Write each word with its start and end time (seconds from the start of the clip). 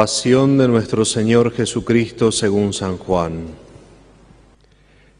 Pasión 0.00 0.56
de 0.56 0.66
nuestro 0.66 1.04
Señor 1.04 1.52
Jesucristo 1.52 2.32
según 2.32 2.72
San 2.72 2.96
Juan. 2.96 3.48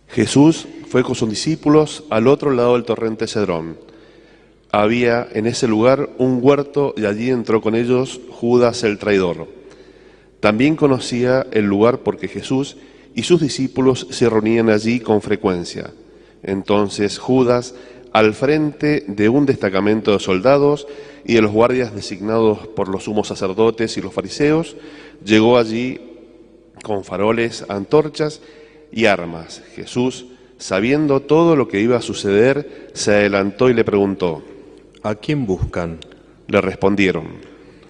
Jesús 0.08 0.66
fue 0.88 1.02
con 1.02 1.14
sus 1.14 1.28
discípulos 1.28 2.04
al 2.08 2.26
otro 2.26 2.50
lado 2.50 2.72
del 2.72 2.84
torrente 2.84 3.26
Cedrón. 3.26 3.76
Había 4.72 5.28
en 5.34 5.46
ese 5.46 5.68
lugar 5.68 6.08
un 6.16 6.38
huerto 6.40 6.94
y 6.96 7.04
allí 7.04 7.28
entró 7.28 7.60
con 7.60 7.74
ellos 7.74 8.22
Judas 8.30 8.82
el 8.82 8.96
traidor. 8.96 9.48
También 10.40 10.76
conocía 10.76 11.46
el 11.50 11.66
lugar 11.66 11.98
porque 11.98 12.26
Jesús 12.26 12.78
y 13.14 13.24
sus 13.24 13.42
discípulos 13.42 14.06
se 14.08 14.30
reunían 14.30 14.70
allí 14.70 15.00
con 15.00 15.20
frecuencia. 15.20 15.90
Entonces 16.42 17.18
Judas, 17.18 17.74
al 18.12 18.34
frente 18.34 19.04
de 19.06 19.28
un 19.28 19.46
destacamento 19.46 20.12
de 20.12 20.20
soldados 20.20 20.86
y 21.24 21.34
de 21.34 21.42
los 21.42 21.52
guardias 21.52 21.94
designados 21.94 22.66
por 22.68 22.88
los 22.88 23.04
sumos 23.04 23.28
sacerdotes 23.28 23.96
y 23.96 24.00
los 24.00 24.12
fariseos, 24.12 24.76
llegó 25.24 25.58
allí 25.58 26.00
con 26.82 27.04
faroles, 27.04 27.64
antorchas 27.68 28.40
y 28.90 29.06
armas. 29.06 29.62
Jesús, 29.74 30.26
sabiendo 30.58 31.20
todo 31.20 31.56
lo 31.56 31.68
que 31.68 31.80
iba 31.80 31.96
a 31.96 32.02
suceder, 32.02 32.90
se 32.94 33.12
adelantó 33.12 33.68
y 33.68 33.74
le 33.74 33.84
preguntó. 33.84 34.42
¿A 35.02 35.14
quién 35.14 35.46
buscan? 35.46 35.98
Le 36.48 36.60
respondieron. 36.60 37.26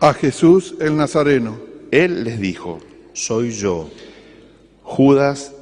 A 0.01 0.13
Jesús 0.13 0.75
el 0.81 0.97
Nazareno. 0.97 1.59
Él 1.91 2.25
les 2.25 2.41
dijo. 2.41 2.81
Soy 3.13 3.51
yo. 3.51 3.89
Judas, 4.83 5.55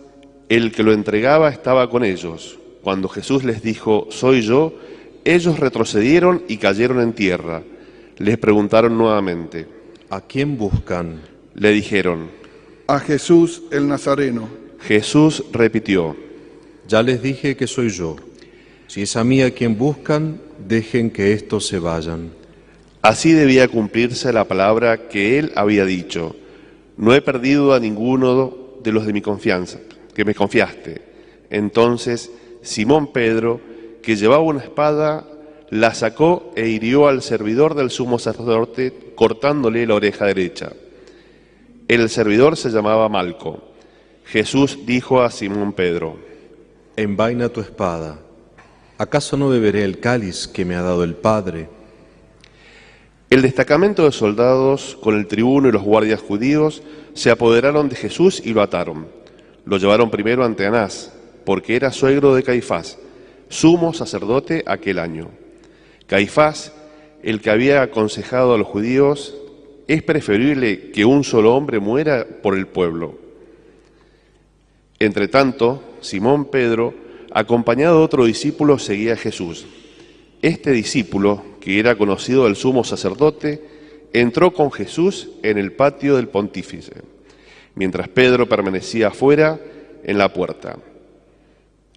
el 0.48 0.72
que 0.72 0.82
lo 0.82 0.92
entregaba, 0.92 1.50
estaba 1.50 1.88
con 1.90 2.04
ellos. 2.04 2.58
Cuando 2.88 3.10
Jesús 3.10 3.44
les 3.44 3.60
dijo, 3.60 4.06
soy 4.08 4.40
yo, 4.40 4.72
ellos 5.22 5.60
retrocedieron 5.60 6.44
y 6.48 6.56
cayeron 6.56 7.02
en 7.02 7.12
tierra. 7.12 7.62
Les 8.16 8.38
preguntaron 8.38 8.96
nuevamente. 8.96 9.66
¿A 10.08 10.22
quién 10.22 10.56
buscan? 10.56 11.20
Le 11.54 11.70
dijeron. 11.72 12.30
A 12.86 12.98
Jesús 12.98 13.64
el 13.72 13.86
Nazareno. 13.88 14.48
Jesús 14.80 15.44
repitió. 15.52 16.16
Ya 16.88 17.02
les 17.02 17.20
dije 17.20 17.58
que 17.58 17.66
soy 17.66 17.90
yo. 17.90 18.16
Si 18.86 19.02
es 19.02 19.16
a 19.16 19.22
mí 19.22 19.42
a 19.42 19.50
quien 19.50 19.76
buscan, 19.76 20.40
dejen 20.66 21.10
que 21.10 21.34
estos 21.34 21.66
se 21.66 21.78
vayan. 21.78 22.30
Así 23.02 23.32
debía 23.32 23.68
cumplirse 23.68 24.32
la 24.32 24.44
palabra 24.44 25.08
que 25.10 25.38
él 25.38 25.52
había 25.56 25.84
dicho. 25.84 26.34
No 26.96 27.12
he 27.12 27.20
perdido 27.20 27.74
a 27.74 27.80
ninguno 27.80 28.78
de 28.82 28.92
los 28.92 29.04
de 29.04 29.12
mi 29.12 29.20
confianza, 29.20 29.78
que 30.14 30.24
me 30.24 30.34
confiaste. 30.34 31.02
Entonces 31.50 32.30
Simón 32.62 33.12
Pedro, 33.12 33.60
que 34.02 34.16
llevaba 34.16 34.42
una 34.42 34.60
espada, 34.60 35.24
la 35.70 35.94
sacó 35.94 36.52
e 36.56 36.68
hirió 36.68 37.08
al 37.08 37.22
servidor 37.22 37.74
del 37.74 37.90
sumo 37.90 38.18
sacerdote, 38.18 39.12
cortándole 39.14 39.86
la 39.86 39.94
oreja 39.94 40.26
derecha. 40.26 40.72
El 41.88 42.08
servidor 42.08 42.56
se 42.56 42.70
llamaba 42.70 43.08
Malco. 43.08 43.62
Jesús 44.24 44.80
dijo 44.86 45.22
a 45.22 45.30
Simón 45.30 45.72
Pedro, 45.72 46.18
Envaina 46.96 47.48
tu 47.48 47.60
espada. 47.60 48.18
¿Acaso 48.98 49.36
no 49.36 49.48
beberé 49.48 49.84
el 49.84 50.00
cáliz 50.00 50.48
que 50.48 50.64
me 50.64 50.74
ha 50.74 50.82
dado 50.82 51.04
el 51.04 51.14
Padre? 51.14 51.68
El 53.30 53.42
destacamento 53.42 54.04
de 54.04 54.12
soldados 54.12 54.98
con 55.00 55.14
el 55.14 55.26
tribuno 55.26 55.68
y 55.68 55.72
los 55.72 55.82
guardias 55.82 56.20
judíos 56.20 56.82
se 57.14 57.30
apoderaron 57.30 57.88
de 57.88 57.96
Jesús 57.96 58.42
y 58.44 58.54
lo 58.54 58.62
ataron. 58.62 59.06
Lo 59.64 59.76
llevaron 59.76 60.10
primero 60.10 60.44
ante 60.44 60.66
Anás, 60.66 61.12
porque 61.48 61.76
era 61.76 61.92
suegro 61.92 62.34
de 62.34 62.42
Caifás, 62.42 62.98
sumo 63.48 63.94
sacerdote 63.94 64.64
aquel 64.66 64.98
año. 64.98 65.30
Caifás, 66.06 66.74
el 67.22 67.40
que 67.40 67.48
había 67.48 67.80
aconsejado 67.80 68.52
a 68.52 68.58
los 68.58 68.66
judíos, 68.66 69.34
es 69.86 70.02
preferible 70.02 70.90
que 70.90 71.06
un 71.06 71.24
solo 71.24 71.56
hombre 71.56 71.80
muera 71.80 72.26
por 72.42 72.54
el 72.54 72.66
pueblo. 72.66 73.18
Entre 74.98 75.26
tanto, 75.26 75.82
Simón 76.02 76.50
Pedro, 76.50 76.92
acompañado 77.32 78.00
de 78.00 78.04
otro 78.04 78.26
discípulo, 78.26 78.78
seguía 78.78 79.14
a 79.14 79.16
Jesús. 79.16 79.64
Este 80.42 80.70
discípulo, 80.70 81.42
que 81.62 81.78
era 81.78 81.96
conocido 81.96 82.44
del 82.44 82.56
sumo 82.56 82.84
sacerdote, 82.84 83.64
entró 84.12 84.52
con 84.52 84.70
Jesús 84.70 85.30
en 85.42 85.56
el 85.56 85.72
patio 85.72 86.16
del 86.16 86.28
pontífice, 86.28 86.92
mientras 87.74 88.08
Pedro 88.08 88.46
permanecía 88.46 89.08
afuera 89.08 89.58
en 90.04 90.18
la 90.18 90.30
puerta. 90.30 90.76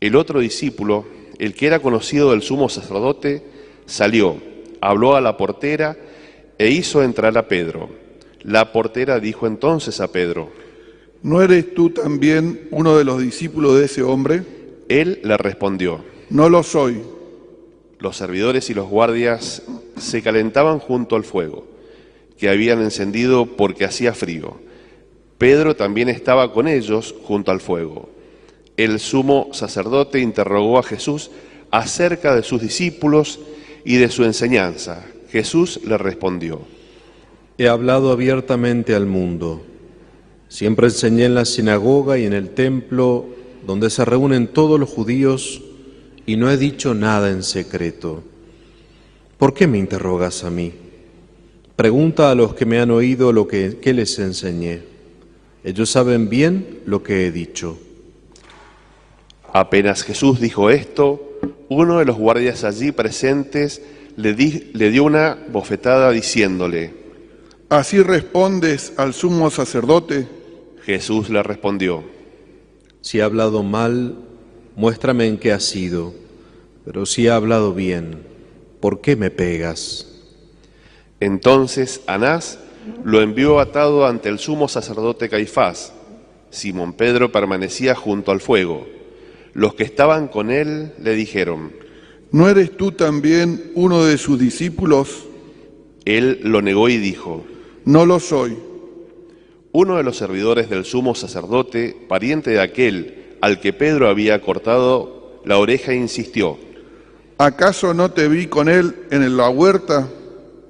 El 0.01 0.15
otro 0.15 0.39
discípulo, 0.39 1.05
el 1.37 1.53
que 1.53 1.67
era 1.67 1.79
conocido 1.79 2.31
del 2.31 2.41
sumo 2.41 2.69
sacerdote, 2.69 3.43
salió, 3.85 4.35
habló 4.81 5.15
a 5.15 5.21
la 5.21 5.37
portera 5.37 5.95
e 6.57 6.69
hizo 6.69 7.03
entrar 7.03 7.37
a 7.37 7.47
Pedro. 7.47 7.89
La 8.41 8.71
portera 8.71 9.19
dijo 9.19 9.45
entonces 9.45 10.01
a 10.01 10.11
Pedro, 10.11 10.49
¿No 11.21 11.43
eres 11.43 11.75
tú 11.75 11.91
también 11.91 12.67
uno 12.71 12.97
de 12.97 13.03
los 13.03 13.21
discípulos 13.21 13.77
de 13.77 13.85
ese 13.85 14.01
hombre? 14.01 14.43
Él 14.89 15.19
le 15.23 15.37
respondió, 15.37 16.03
No 16.31 16.49
lo 16.49 16.63
soy. 16.63 17.03
Los 17.99 18.17
servidores 18.17 18.71
y 18.71 18.73
los 18.73 18.89
guardias 18.89 19.61
se 19.97 20.23
calentaban 20.23 20.79
junto 20.79 21.15
al 21.15 21.23
fuego, 21.23 21.67
que 22.39 22.49
habían 22.49 22.81
encendido 22.81 23.45
porque 23.45 23.85
hacía 23.85 24.15
frío. 24.15 24.55
Pedro 25.37 25.75
también 25.75 26.09
estaba 26.09 26.51
con 26.51 26.67
ellos 26.67 27.13
junto 27.23 27.51
al 27.51 27.61
fuego. 27.61 28.09
El 28.77 28.99
sumo 28.99 29.49
sacerdote 29.53 30.19
interrogó 30.19 30.79
a 30.79 30.83
Jesús 30.83 31.31
acerca 31.71 32.35
de 32.35 32.43
sus 32.43 32.61
discípulos 32.61 33.39
y 33.85 33.97
de 33.97 34.09
su 34.09 34.23
enseñanza. 34.23 35.05
Jesús 35.29 35.79
le 35.85 35.97
respondió, 35.97 36.61
He 37.57 37.67
hablado 37.67 38.11
abiertamente 38.11 38.95
al 38.95 39.05
mundo. 39.05 39.61
Siempre 40.47 40.87
enseñé 40.87 41.25
en 41.25 41.35
la 41.35 41.45
sinagoga 41.45 42.17
y 42.17 42.25
en 42.25 42.33
el 42.33 42.49
templo 42.49 43.25
donde 43.65 43.89
se 43.89 44.03
reúnen 44.03 44.47
todos 44.47 44.79
los 44.79 44.89
judíos 44.89 45.61
y 46.25 46.35
no 46.35 46.49
he 46.49 46.57
dicho 46.57 46.93
nada 46.93 47.29
en 47.29 47.43
secreto. 47.43 48.23
¿Por 49.37 49.53
qué 49.53 49.67
me 49.67 49.77
interrogas 49.77 50.43
a 50.43 50.49
mí? 50.49 50.73
Pregunta 51.75 52.31
a 52.31 52.35
los 52.35 52.53
que 52.53 52.65
me 52.65 52.79
han 52.79 52.91
oído 52.91 53.31
lo 53.31 53.47
que, 53.47 53.77
que 53.79 53.93
les 53.93 54.19
enseñé. 54.19 54.81
Ellos 55.63 55.89
saben 55.89 56.29
bien 56.29 56.79
lo 56.85 57.03
que 57.03 57.25
he 57.25 57.31
dicho. 57.31 57.77
Apenas 59.53 60.03
Jesús 60.03 60.39
dijo 60.39 60.69
esto, 60.69 61.37
uno 61.69 61.99
de 61.99 62.05
los 62.05 62.17
guardias 62.17 62.63
allí 62.63 62.91
presentes 62.91 63.81
le, 64.15 64.33
di- 64.33 64.71
le 64.73 64.89
dio 64.91 65.03
una 65.03 65.37
bofetada 65.51 66.11
diciéndole, 66.11 66.93
¿Así 67.69 68.01
respondes 68.01 68.93
al 68.97 69.13
sumo 69.13 69.49
sacerdote? 69.49 70.27
Jesús 70.83 71.29
le 71.29 71.41
respondió, 71.43 72.03
Si 73.01 73.19
he 73.19 73.21
hablado 73.21 73.63
mal, 73.63 74.15
muéstrame 74.75 75.27
en 75.27 75.37
qué 75.37 75.51
ha 75.53 75.59
sido. 75.59 76.13
Pero 76.85 77.05
si 77.05 77.27
he 77.27 77.29
hablado 77.29 77.73
bien, 77.73 78.23
¿por 78.79 79.01
qué 79.01 79.15
me 79.15 79.29
pegas? 79.31 80.07
Entonces 81.19 82.01
Anás 82.07 82.57
lo 83.03 83.21
envió 83.21 83.59
atado 83.59 84.07
ante 84.07 84.27
el 84.29 84.39
sumo 84.39 84.67
sacerdote 84.67 85.29
Caifás. 85.29 85.93
Simón 86.49 86.93
Pedro 86.93 87.31
permanecía 87.31 87.95
junto 87.95 88.31
al 88.31 88.41
fuego. 88.41 88.87
Los 89.53 89.73
que 89.75 89.83
estaban 89.83 90.27
con 90.27 90.51
él 90.51 90.93
le 91.01 91.15
dijeron, 91.15 91.71
¿No 92.31 92.47
eres 92.47 92.77
tú 92.77 92.93
también 92.93 93.71
uno 93.75 94.03
de 94.05 94.17
sus 94.17 94.39
discípulos? 94.39 95.25
él 96.05 96.39
lo 96.43 96.61
negó 96.61 96.89
y 96.89 96.97
dijo, 96.97 97.43
No 97.85 98.05
lo 98.05 98.19
soy. 98.19 98.57
uno 99.73 99.97
de 99.97 100.03
los 100.03 100.17
servidores 100.17 100.69
del 100.69 100.83
sumo 100.85 101.15
sacerdote, 101.15 101.95
pariente 102.07 102.51
de 102.51 102.59
aquel 102.59 103.35
al 103.41 103.59
que 103.59 103.73
Pedro 103.73 104.09
había 104.09 104.41
cortado 104.41 105.41
la 105.45 105.57
oreja, 105.57 105.93
insistió. 105.93 106.57
¿Acaso 107.37 107.93
no 107.93 108.11
te 108.11 108.27
vi 108.27 108.47
con 108.47 108.69
él 108.69 108.95
en 109.11 109.35
la 109.35 109.49
huerta? 109.49 110.07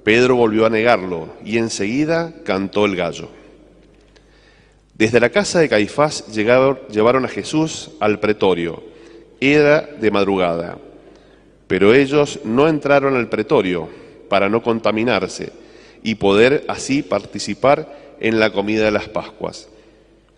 Pedro 0.04 0.36
volvió 0.36 0.66
a 0.66 0.70
negarlo 0.70 1.28
y 1.44 1.58
enseguida 1.58 2.34
cantó 2.44 2.86
el 2.86 2.96
gallo. 2.96 3.28
Desde 5.02 5.18
la 5.18 5.30
casa 5.30 5.58
de 5.58 5.68
Caifás 5.68 6.28
llegaron- 6.28 6.78
llevaron 6.88 7.24
a 7.24 7.28
Jesús 7.28 7.90
al 7.98 8.20
pretorio. 8.20 8.84
Era 9.40 9.80
de 10.00 10.12
madrugada, 10.12 10.78
pero 11.66 11.92
ellos 11.92 12.38
no 12.44 12.68
entraron 12.68 13.16
al 13.16 13.28
pretorio 13.28 13.88
para 14.28 14.48
no 14.48 14.62
contaminarse 14.62 15.50
y 16.04 16.14
poder 16.14 16.64
así 16.68 17.02
participar 17.02 18.14
en 18.20 18.38
la 18.38 18.52
comida 18.52 18.84
de 18.84 18.92
las 18.92 19.08
Pascuas. 19.08 19.66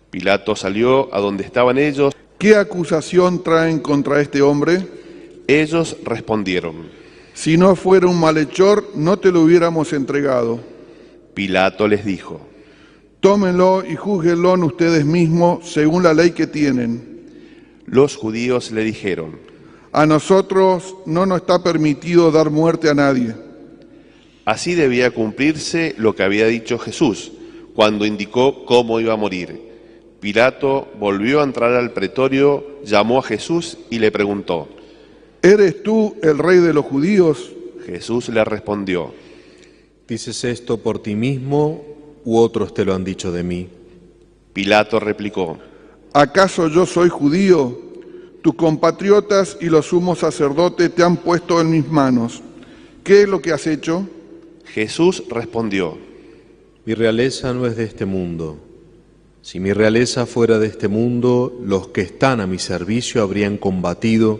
Pilato 0.09 0.55
salió 0.55 1.13
a 1.13 1.19
donde 1.19 1.43
estaban 1.43 1.77
ellos. 1.77 2.15
¿Qué 2.39 2.55
acusación 2.55 3.43
traen 3.43 3.77
contra 3.77 4.19
este 4.19 4.41
hombre? 4.41 4.81
Ellos 5.47 5.95
respondieron. 6.03 6.89
Si 7.35 7.55
no 7.55 7.75
fuera 7.75 8.07
un 8.07 8.19
malhechor, 8.19 8.83
no 8.95 9.19
te 9.19 9.31
lo 9.31 9.41
hubiéramos 9.41 9.93
entregado. 9.93 10.59
Pilato 11.35 11.87
les 11.87 12.03
dijo. 12.03 12.41
Tómenlo 13.25 13.83
y 13.83 13.95
júzguenlo 13.95 14.53
ustedes 14.53 15.03
mismos 15.03 15.67
según 15.67 16.03
la 16.03 16.13
ley 16.13 16.29
que 16.29 16.45
tienen. 16.45 17.23
Los 17.87 18.15
judíos 18.15 18.69
le 18.69 18.83
dijeron. 18.83 19.39
A 19.91 20.05
nosotros 20.05 20.95
no 21.07 21.25
nos 21.25 21.39
está 21.41 21.63
permitido 21.63 22.29
dar 22.29 22.51
muerte 22.51 22.87
a 22.87 22.93
nadie. 22.93 23.33
Así 24.45 24.75
debía 24.75 25.09
cumplirse 25.09 25.95
lo 25.97 26.15
que 26.15 26.21
había 26.21 26.45
dicho 26.45 26.77
Jesús 26.77 27.31
cuando 27.73 28.05
indicó 28.05 28.63
cómo 28.63 28.99
iba 28.99 29.13
a 29.13 29.17
morir. 29.17 29.71
Pilato 30.19 30.87
volvió 30.99 31.41
a 31.41 31.45
entrar 31.45 31.73
al 31.73 31.93
pretorio, 31.93 32.63
llamó 32.85 33.17
a 33.17 33.23
Jesús 33.23 33.79
y 33.89 33.97
le 33.97 34.11
preguntó. 34.11 34.69
¿Eres 35.41 35.81
tú 35.81 36.15
el 36.21 36.37
rey 36.37 36.59
de 36.59 36.75
los 36.75 36.85
judíos? 36.85 37.53
Jesús 37.87 38.29
le 38.29 38.45
respondió. 38.45 39.15
¿Dices 40.07 40.43
esto 40.43 40.77
por 40.77 41.01
ti 41.01 41.15
mismo 41.15 41.94
u 42.25 42.37
otros 42.37 42.73
te 42.73 42.83
lo 42.83 42.93
han 42.93 43.05
dicho 43.05 43.31
de 43.31 43.43
mí? 43.43 43.69
Pilato 44.51 44.99
replicó. 44.99 45.57
¿Acaso 46.11 46.67
yo 46.67 46.85
soy 46.85 47.09
judío? 47.09 47.77
Tus 48.41 48.55
compatriotas 48.55 49.57
y 49.61 49.65
los 49.65 49.87
sumos 49.87 50.19
sacerdotes 50.19 50.93
te 50.93 51.03
han 51.03 51.17
puesto 51.17 51.61
en 51.61 51.71
mis 51.71 51.87
manos. 51.87 52.41
¿Qué 53.03 53.23
es 53.23 53.29
lo 53.29 53.41
que 53.41 53.51
has 53.51 53.67
hecho? 53.67 54.07
Jesús 54.65 55.23
respondió. 55.29 55.97
Mi 56.85 56.93
realeza 56.93 57.53
no 57.53 57.65
es 57.65 57.75
de 57.75 57.83
este 57.83 58.05
mundo. 58.05 58.57
Si 59.41 59.59
mi 59.59 59.73
realeza 59.73 60.25
fuera 60.25 60.57
de 60.57 60.67
este 60.67 60.87
mundo, 60.87 61.59
los 61.63 61.89
que 61.89 62.01
están 62.01 62.41
a 62.41 62.47
mi 62.47 62.59
servicio 62.59 63.21
habrían 63.21 63.57
combatido 63.57 64.39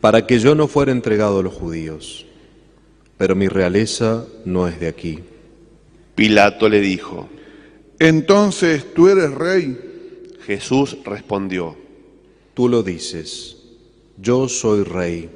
para 0.00 0.26
que 0.26 0.38
yo 0.38 0.54
no 0.54 0.68
fuera 0.68 0.92
entregado 0.92 1.40
a 1.40 1.42
los 1.42 1.52
judíos. 1.52 2.26
Pero 3.18 3.34
mi 3.34 3.48
realeza 3.48 4.24
no 4.44 4.68
es 4.68 4.78
de 4.78 4.88
aquí. 4.88 5.20
Pilato 6.16 6.68
le 6.68 6.80
dijo. 6.80 7.28
Entonces 8.00 8.92
tú 8.94 9.08
eres 9.08 9.30
rey. 9.32 9.78
Jesús 10.44 10.96
respondió. 11.04 11.76
Tú 12.54 12.68
lo 12.68 12.82
dices, 12.82 13.58
yo 14.16 14.48
soy 14.48 14.82
rey. 14.82 15.28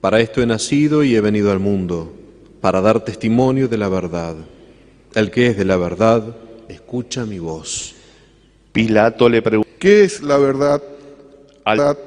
Para 0.00 0.20
esto 0.20 0.40
he 0.40 0.46
nacido 0.46 1.04
y 1.04 1.14
he 1.14 1.20
venido 1.20 1.52
al 1.52 1.58
mundo, 1.58 2.12
para 2.60 2.80
dar 2.80 3.04
testimonio 3.04 3.68
de 3.68 3.76
la 3.76 3.88
verdad. 3.88 4.36
El 5.14 5.30
que 5.30 5.48
es 5.48 5.58
de 5.58 5.66
la 5.66 5.76
verdad, 5.76 6.34
escucha 6.68 7.26
mi 7.26 7.38
voz. 7.38 7.94
Pilato 8.72 9.28
le 9.28 9.42
preguntó. 9.42 9.68
¿Qué 9.78 10.04
es 10.04 10.22
la 10.22 10.38
verdad? 10.38 10.82
Al, 11.64 11.98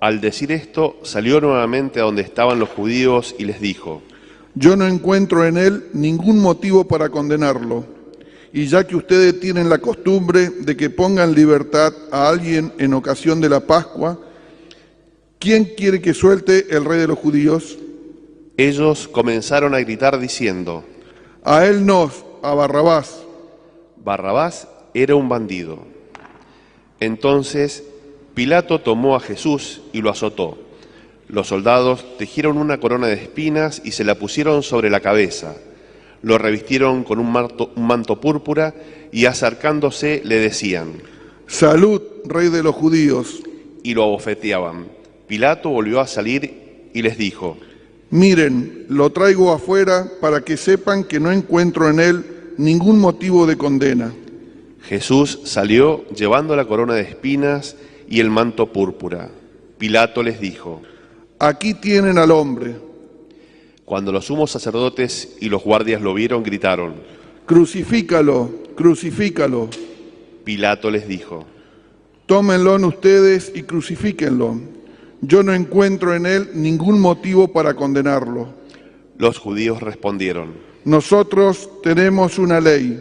al 0.00 0.20
decir 0.22 0.50
esto, 0.50 0.96
salió 1.02 1.42
nuevamente 1.42 2.00
a 2.00 2.04
donde 2.04 2.22
estaban 2.22 2.58
los 2.58 2.70
judíos 2.70 3.34
y 3.38 3.44
les 3.44 3.60
dijo. 3.60 4.02
Yo 4.58 4.74
no 4.74 4.86
encuentro 4.86 5.44
en 5.44 5.58
él 5.58 5.88
ningún 5.92 6.40
motivo 6.40 6.88
para 6.88 7.10
condenarlo. 7.10 7.84
Y 8.54 8.66
ya 8.66 8.86
que 8.86 8.96
ustedes 8.96 9.38
tienen 9.38 9.68
la 9.68 9.76
costumbre 9.76 10.48
de 10.48 10.74
que 10.74 10.88
pongan 10.88 11.34
libertad 11.34 11.92
a 12.10 12.30
alguien 12.30 12.72
en 12.78 12.94
ocasión 12.94 13.38
de 13.42 13.50
la 13.50 13.60
Pascua, 13.60 14.18
¿quién 15.38 15.66
quiere 15.76 16.00
que 16.00 16.14
suelte 16.14 16.74
el 16.74 16.86
rey 16.86 16.98
de 16.98 17.06
los 17.06 17.18
judíos? 17.18 17.76
Ellos 18.56 19.08
comenzaron 19.08 19.74
a 19.74 19.80
gritar 19.80 20.18
diciendo, 20.18 20.84
A 21.44 21.66
él 21.66 21.84
no, 21.84 22.10
a 22.42 22.54
Barrabás. 22.54 23.20
Barrabás 24.02 24.68
era 24.94 25.16
un 25.16 25.28
bandido. 25.28 25.80
Entonces 26.98 27.84
Pilato 28.32 28.80
tomó 28.80 29.16
a 29.16 29.20
Jesús 29.20 29.82
y 29.92 30.00
lo 30.00 30.08
azotó. 30.08 30.65
Los 31.28 31.48
soldados 31.48 32.04
tejieron 32.18 32.56
una 32.56 32.78
corona 32.78 33.08
de 33.08 33.14
espinas 33.14 33.82
y 33.84 33.92
se 33.92 34.04
la 34.04 34.14
pusieron 34.14 34.62
sobre 34.62 34.90
la 34.90 35.00
cabeza. 35.00 35.56
Lo 36.22 36.38
revistieron 36.38 37.04
con 37.04 37.18
un 37.18 37.30
manto, 37.30 37.72
un 37.74 37.86
manto 37.86 38.20
púrpura 38.20 38.74
y 39.12 39.26
acercándose 39.26 40.22
le 40.24 40.38
decían, 40.38 40.94
Salud, 41.46 42.02
rey 42.24 42.48
de 42.48 42.62
los 42.62 42.74
judíos. 42.74 43.42
y 43.82 43.94
lo 43.94 44.02
abofeteaban. 44.02 44.88
Pilato 45.28 45.70
volvió 45.70 46.00
a 46.00 46.08
salir 46.08 46.88
y 46.92 47.02
les 47.02 47.16
dijo, 47.16 47.56
Miren, 48.10 48.86
lo 48.88 49.10
traigo 49.10 49.52
afuera 49.52 50.10
para 50.20 50.40
que 50.40 50.56
sepan 50.56 51.04
que 51.04 51.20
no 51.20 51.30
encuentro 51.30 51.88
en 51.88 52.00
él 52.00 52.24
ningún 52.56 52.98
motivo 52.98 53.46
de 53.46 53.56
condena. 53.56 54.12
Jesús 54.82 55.40
salió 55.44 56.04
llevando 56.08 56.56
la 56.56 56.64
corona 56.64 56.94
de 56.94 57.02
espinas 57.02 57.76
y 58.08 58.20
el 58.20 58.30
manto 58.30 58.72
púrpura. 58.72 59.30
Pilato 59.78 60.22
les 60.22 60.40
dijo, 60.40 60.82
Aquí 61.38 61.74
tienen 61.74 62.18
al 62.18 62.30
hombre. 62.30 62.76
cuando 63.84 64.10
los 64.10 64.24
sumos 64.24 64.50
sacerdotes 64.50 65.36
y 65.40 65.48
los 65.48 65.62
guardias 65.62 66.02
lo 66.02 66.12
vieron, 66.12 66.42
gritaron, 66.42 66.94
Crucifícalo, 67.46 68.50
crucifícalo. 68.76 69.68
Pilato 70.44 70.90
les 70.90 71.06
dijo, 71.06 71.44
Tómenlo 72.26 72.74
en 72.74 72.84
ustedes 72.84 73.52
y 73.54 73.62
crucifíquenlo. 73.62 74.60
Yo 75.20 75.42
no 75.44 75.54
encuentro 75.54 76.14
en 76.14 76.26
él 76.26 76.50
ningún 76.54 77.00
motivo 77.00 77.52
para 77.52 77.74
condenarlo. 77.74 78.48
los 79.18 79.38
judíos 79.38 79.80
respondieron, 79.80 80.54
Nosotros 80.84 81.70
tenemos 81.82 82.38
una 82.38 82.60
ley 82.60 83.00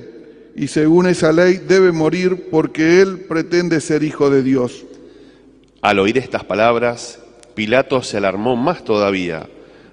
y 0.56 0.68
según 0.68 1.08
esa 1.08 1.32
ley 1.32 1.60
debe 1.68 1.92
morir 1.92 2.48
porque 2.52 3.02
él 3.02 3.22
pretende 3.28 3.82
ser 3.82 4.04
hijo 4.04 4.30
de 4.30 4.44
Dios. 4.44 4.86
Al 5.82 5.98
oír 6.00 6.18
estas 6.20 6.44
palabras, 6.44 7.20
Pilato 7.56 8.04
se 8.04 8.18
alarmó 8.18 8.56
más 8.56 8.84
todavía, 8.84 9.50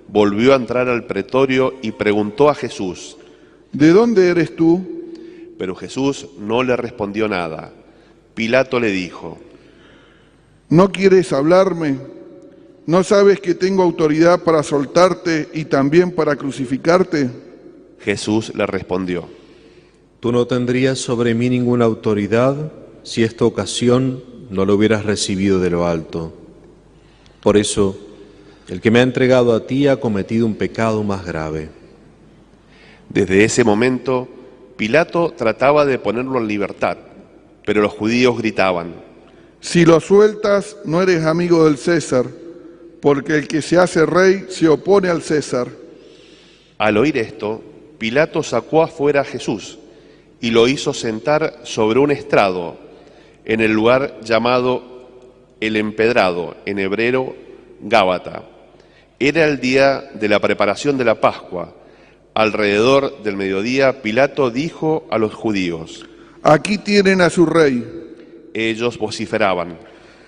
volvió 0.08 0.52
a 0.52 0.56
entrar 0.56 0.88
al 0.88 1.04
pretorio 1.04 1.74
y 1.80 1.92
preguntó 1.92 2.50
a 2.50 2.54
Jesús, 2.54 3.16
¿De 3.72 3.90
dónde 3.90 4.28
eres 4.28 4.54
tú? 4.54 4.92
pero 5.62 5.76
Jesús 5.76 6.26
no 6.40 6.64
le 6.64 6.76
respondió 6.76 7.28
nada. 7.28 7.72
Pilato 8.34 8.80
le 8.80 8.90
dijo, 8.90 9.38
¿No 10.68 10.90
quieres 10.90 11.32
hablarme? 11.32 11.98
¿No 12.84 13.04
sabes 13.04 13.38
que 13.40 13.54
tengo 13.54 13.84
autoridad 13.84 14.42
para 14.42 14.64
soltarte 14.64 15.48
y 15.54 15.66
también 15.66 16.10
para 16.10 16.34
crucificarte? 16.34 17.30
Jesús 18.00 18.52
le 18.56 18.66
respondió, 18.66 19.28
Tú 20.18 20.32
no 20.32 20.48
tendrías 20.48 20.98
sobre 20.98 21.32
mí 21.32 21.48
ninguna 21.48 21.84
autoridad 21.84 22.72
si 23.04 23.22
esta 23.22 23.44
ocasión 23.44 24.24
no 24.50 24.64
lo 24.64 24.74
hubieras 24.74 25.04
recibido 25.04 25.60
de 25.60 25.70
lo 25.70 25.86
alto. 25.86 26.41
Por 27.42 27.56
eso, 27.56 27.98
el 28.68 28.80
que 28.80 28.92
me 28.92 29.00
ha 29.00 29.02
entregado 29.02 29.52
a 29.52 29.66
ti 29.66 29.88
ha 29.88 29.98
cometido 29.98 30.46
un 30.46 30.54
pecado 30.54 31.02
más 31.02 31.26
grave. 31.26 31.70
Desde 33.08 33.44
ese 33.44 33.64
momento, 33.64 34.28
Pilato 34.76 35.34
trataba 35.36 35.84
de 35.84 35.98
ponerlo 35.98 36.38
en 36.38 36.46
libertad, 36.46 36.96
pero 37.66 37.82
los 37.82 37.92
judíos 37.92 38.38
gritaban, 38.38 38.94
Si 39.60 39.84
lo 39.84 40.00
sueltas, 40.00 40.76
no 40.84 41.02
eres 41.02 41.24
amigo 41.24 41.64
del 41.64 41.78
César, 41.78 42.26
porque 43.00 43.34
el 43.34 43.48
que 43.48 43.62
se 43.62 43.76
hace 43.76 44.06
rey 44.06 44.46
se 44.48 44.68
opone 44.68 45.08
al 45.08 45.22
César. 45.22 45.68
Al 46.78 46.96
oír 46.96 47.16
esto, 47.18 47.62
Pilato 47.98 48.42
sacó 48.42 48.82
afuera 48.82 49.20
a 49.20 49.24
Jesús 49.24 49.78
y 50.40 50.50
lo 50.50 50.66
hizo 50.66 50.92
sentar 50.92 51.60
sobre 51.62 52.00
un 52.00 52.10
estrado 52.10 52.76
en 53.44 53.60
el 53.60 53.72
lugar 53.72 54.20
llamado 54.22 54.82
el 55.60 55.76
empedrado, 55.76 56.56
en 56.66 56.80
hebreo 56.80 57.36
Gábata. 57.82 58.44
Era 59.18 59.44
el 59.44 59.60
día 59.60 60.10
de 60.14 60.28
la 60.28 60.40
preparación 60.40 60.96
de 60.98 61.04
la 61.04 61.20
Pascua. 61.20 61.74
Alrededor 62.34 63.22
del 63.22 63.36
mediodía, 63.36 64.00
Pilato 64.02 64.50
dijo 64.50 65.06
a 65.10 65.18
los 65.18 65.34
judíos, 65.34 66.06
Aquí 66.42 66.78
tienen 66.78 67.20
a 67.20 67.30
su 67.30 67.46
rey. 67.46 67.84
ellos 68.54 68.98
vociferaban. 68.98 69.78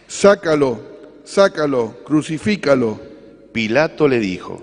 Sácalo, 0.06 0.80
sácalo, 1.24 1.96
crucifícalo. 2.04 3.00
Pilato 3.52 4.06
le 4.06 4.18
dijo, 4.20 4.62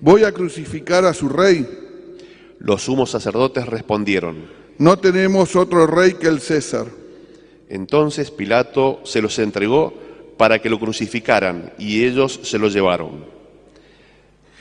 Voy 0.00 0.24
a 0.24 0.32
crucificar 0.32 1.04
a 1.04 1.12
su 1.12 1.28
rey. 1.28 1.66
los 2.58 2.82
sumos 2.82 3.10
sacerdotes 3.10 3.66
respondieron, 3.66 4.46
No 4.78 4.98
tenemos 4.98 5.56
otro 5.56 5.86
rey 5.86 6.14
que 6.14 6.28
el 6.28 6.40
César. 6.40 6.86
Entonces 7.68 8.30
Pilato 8.30 9.00
se 9.04 9.20
los 9.22 9.38
entregó 9.38 9.92
para 10.40 10.58
que 10.62 10.70
lo 10.70 10.80
crucificaran 10.80 11.70
y 11.76 12.02
ellos 12.02 12.40
se 12.44 12.58
lo 12.58 12.68
llevaron. 12.68 13.26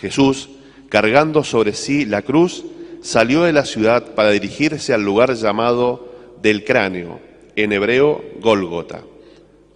Jesús, 0.01 0.49
cargando 0.89 1.41
sobre 1.45 1.71
sí 1.71 2.05
la 2.05 2.21
cruz, 2.21 2.65
salió 3.01 3.43
de 3.43 3.53
la 3.53 3.63
ciudad 3.63 4.13
para 4.13 4.31
dirigirse 4.31 4.93
al 4.93 5.03
lugar 5.03 5.35
llamado 5.35 6.11
del 6.41 6.65
cráneo, 6.65 7.21
en 7.55 7.71
hebreo 7.71 8.21
Gólgota. 8.41 9.03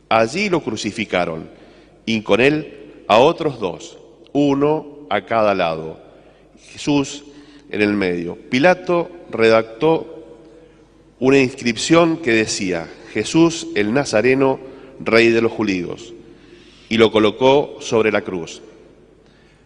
Allí 0.10 0.50
lo 0.50 0.62
crucificaron 0.62 1.50
y 2.06 2.20
con 2.20 2.42
él 2.42 3.06
a 3.08 3.20
otros 3.20 3.62
dos, 3.62 3.98
uno 4.34 5.08
a 5.10 5.26
cada 5.26 5.56
lado. 5.56 6.02
Jesús 6.74 7.24
en 7.70 7.82
el 7.82 7.94
medio. 7.94 8.38
Pilato 8.50 9.10
redactó 9.32 10.26
una 11.22 11.40
inscripción 11.40 12.18
que 12.18 12.32
decía, 12.34 12.90
Jesús 13.14 13.68
el 13.76 13.94
Nazareno, 13.94 14.73
Rey 15.00 15.30
de 15.30 15.42
los 15.42 15.52
judíos, 15.52 16.14
y 16.90 16.98
lo 16.98 17.12
colocó 17.12 17.78
sobre 17.80 18.12
la 18.12 18.22
cruz. 18.22 18.62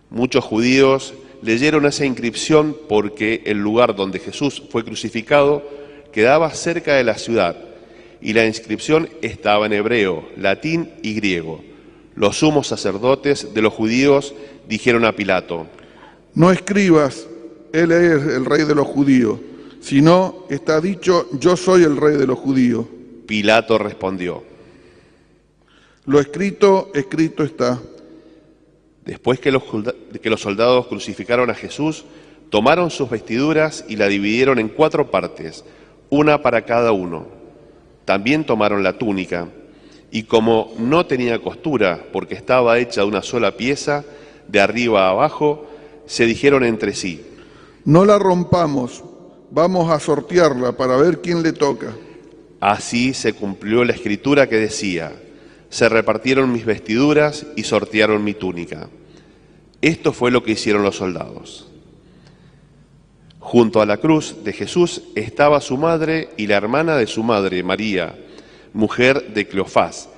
Muchos 0.10 0.44
judíos 0.44 1.14
leyeron 1.42 1.86
esa 1.86 2.06
inscripción 2.06 2.76
porque 2.88 3.44
el 3.46 3.58
lugar 3.58 3.96
donde 3.96 4.20
Jesús 4.20 4.64
fue 4.70 4.84
crucificado 4.84 5.64
quedaba 6.12 6.50
cerca 6.52 6.96
de 6.96 7.04
la 7.04 7.18
ciudad 7.18 7.58
y 8.22 8.34
la 8.34 8.46
inscripción 8.46 9.10
estaba 9.22 9.66
en 9.66 9.74
hebreo, 9.74 10.28
latín 10.38 10.92
y 11.04 11.14
griego. 11.14 11.64
Los 12.16 12.40
sumos 12.40 12.68
sacerdotes 12.68 13.54
de 13.54 13.62
los 13.62 13.74
judíos 13.74 14.34
dijeron 14.68 15.06
a 15.06 15.16
Pilato, 15.16 15.68
No 16.34 16.52
escribas, 16.52 17.28
él 17.74 17.92
es 17.92 18.24
el 18.24 18.46
rey 18.46 18.64
de 18.64 18.76
los 18.76 18.88
judíos, 18.88 19.40
Si 19.80 20.02
no, 20.02 20.46
está 20.50 20.82
dicho, 20.82 21.28
yo 21.40 21.56
soy 21.56 21.84
el 21.84 21.96
rey 21.98 22.18
de 22.18 22.26
los 22.26 22.40
judíos. 22.40 22.86
Pilato 23.28 23.78
respondió. 23.78 24.44
Lo 26.08 26.22
escrito, 26.22 26.90
escrito 26.94 27.44
está. 27.44 27.82
Después 29.04 29.42
que 29.42 29.52
los, 29.52 29.64
que 30.22 30.30
los 30.30 30.40
soldados 30.40 30.88
crucificaron 30.88 31.50
a 31.50 31.54
Jesús, 31.54 32.06
tomaron 32.50 32.90
sus 32.92 33.10
vestiduras 33.10 33.84
y 33.90 33.98
la 33.98 34.08
dividieron 34.08 34.58
en 34.58 34.70
cuatro 34.70 35.12
partes, 35.12 35.66
una 36.10 36.42
para 36.42 36.64
cada 36.64 36.94
uno. 36.94 37.28
También 38.06 38.46
tomaron 38.46 38.84
la 38.84 38.98
túnica, 38.98 39.50
y 40.10 40.24
como 40.24 40.74
no 40.80 41.06
tenía 41.06 41.40
costura, 41.40 42.06
porque 42.14 42.36
estaba 42.36 42.80
hecha 42.80 43.02
de 43.02 43.08
una 43.08 43.22
sola 43.22 43.58
pieza, 43.58 44.06
de 44.48 44.62
arriba 44.62 45.08
a 45.08 45.10
abajo, 45.10 45.68
se 46.06 46.26
dijeron 46.26 46.64
entre 46.64 46.96
sí, 46.96 47.22
No 47.84 48.06
la 48.06 48.18
rompamos, 48.18 49.04
vamos 49.52 49.92
a 49.92 50.00
sortearla 50.00 50.72
para 50.78 50.96
ver 50.96 51.20
quién 51.20 51.44
le 51.44 51.52
toca. 51.52 51.94
Así 52.62 53.14
se 53.14 53.34
cumplió 53.34 53.84
la 53.84 53.92
escritura 53.92 54.48
que 54.48 54.56
decía, 54.56 55.12
se 55.70 55.90
repartieron 55.90 56.52
mis 56.52 56.66
vestiduras 56.66 57.46
y 57.56 57.64
sortearon 57.64 58.24
mi 58.24 58.34
túnica. 58.34 58.90
Esto 59.82 60.14
fue 60.14 60.32
lo 60.32 60.44
que 60.44 60.52
hicieron 60.52 60.84
los 60.84 60.96
soldados. 60.96 61.68
Junto 63.40 63.82
a 63.82 63.86
la 63.86 63.98
cruz 63.98 64.44
de 64.44 64.54
Jesús 64.54 65.04
estaba 65.16 65.62
su 65.62 65.78
madre 65.78 66.30
y 66.38 66.48
la 66.48 66.58
hermana 66.58 66.98
de 66.98 67.08
su 67.08 67.24
madre, 67.24 67.64
María, 67.64 68.16
mujer 68.74 69.34
de 69.34 69.48
Cleofás, 69.48 70.10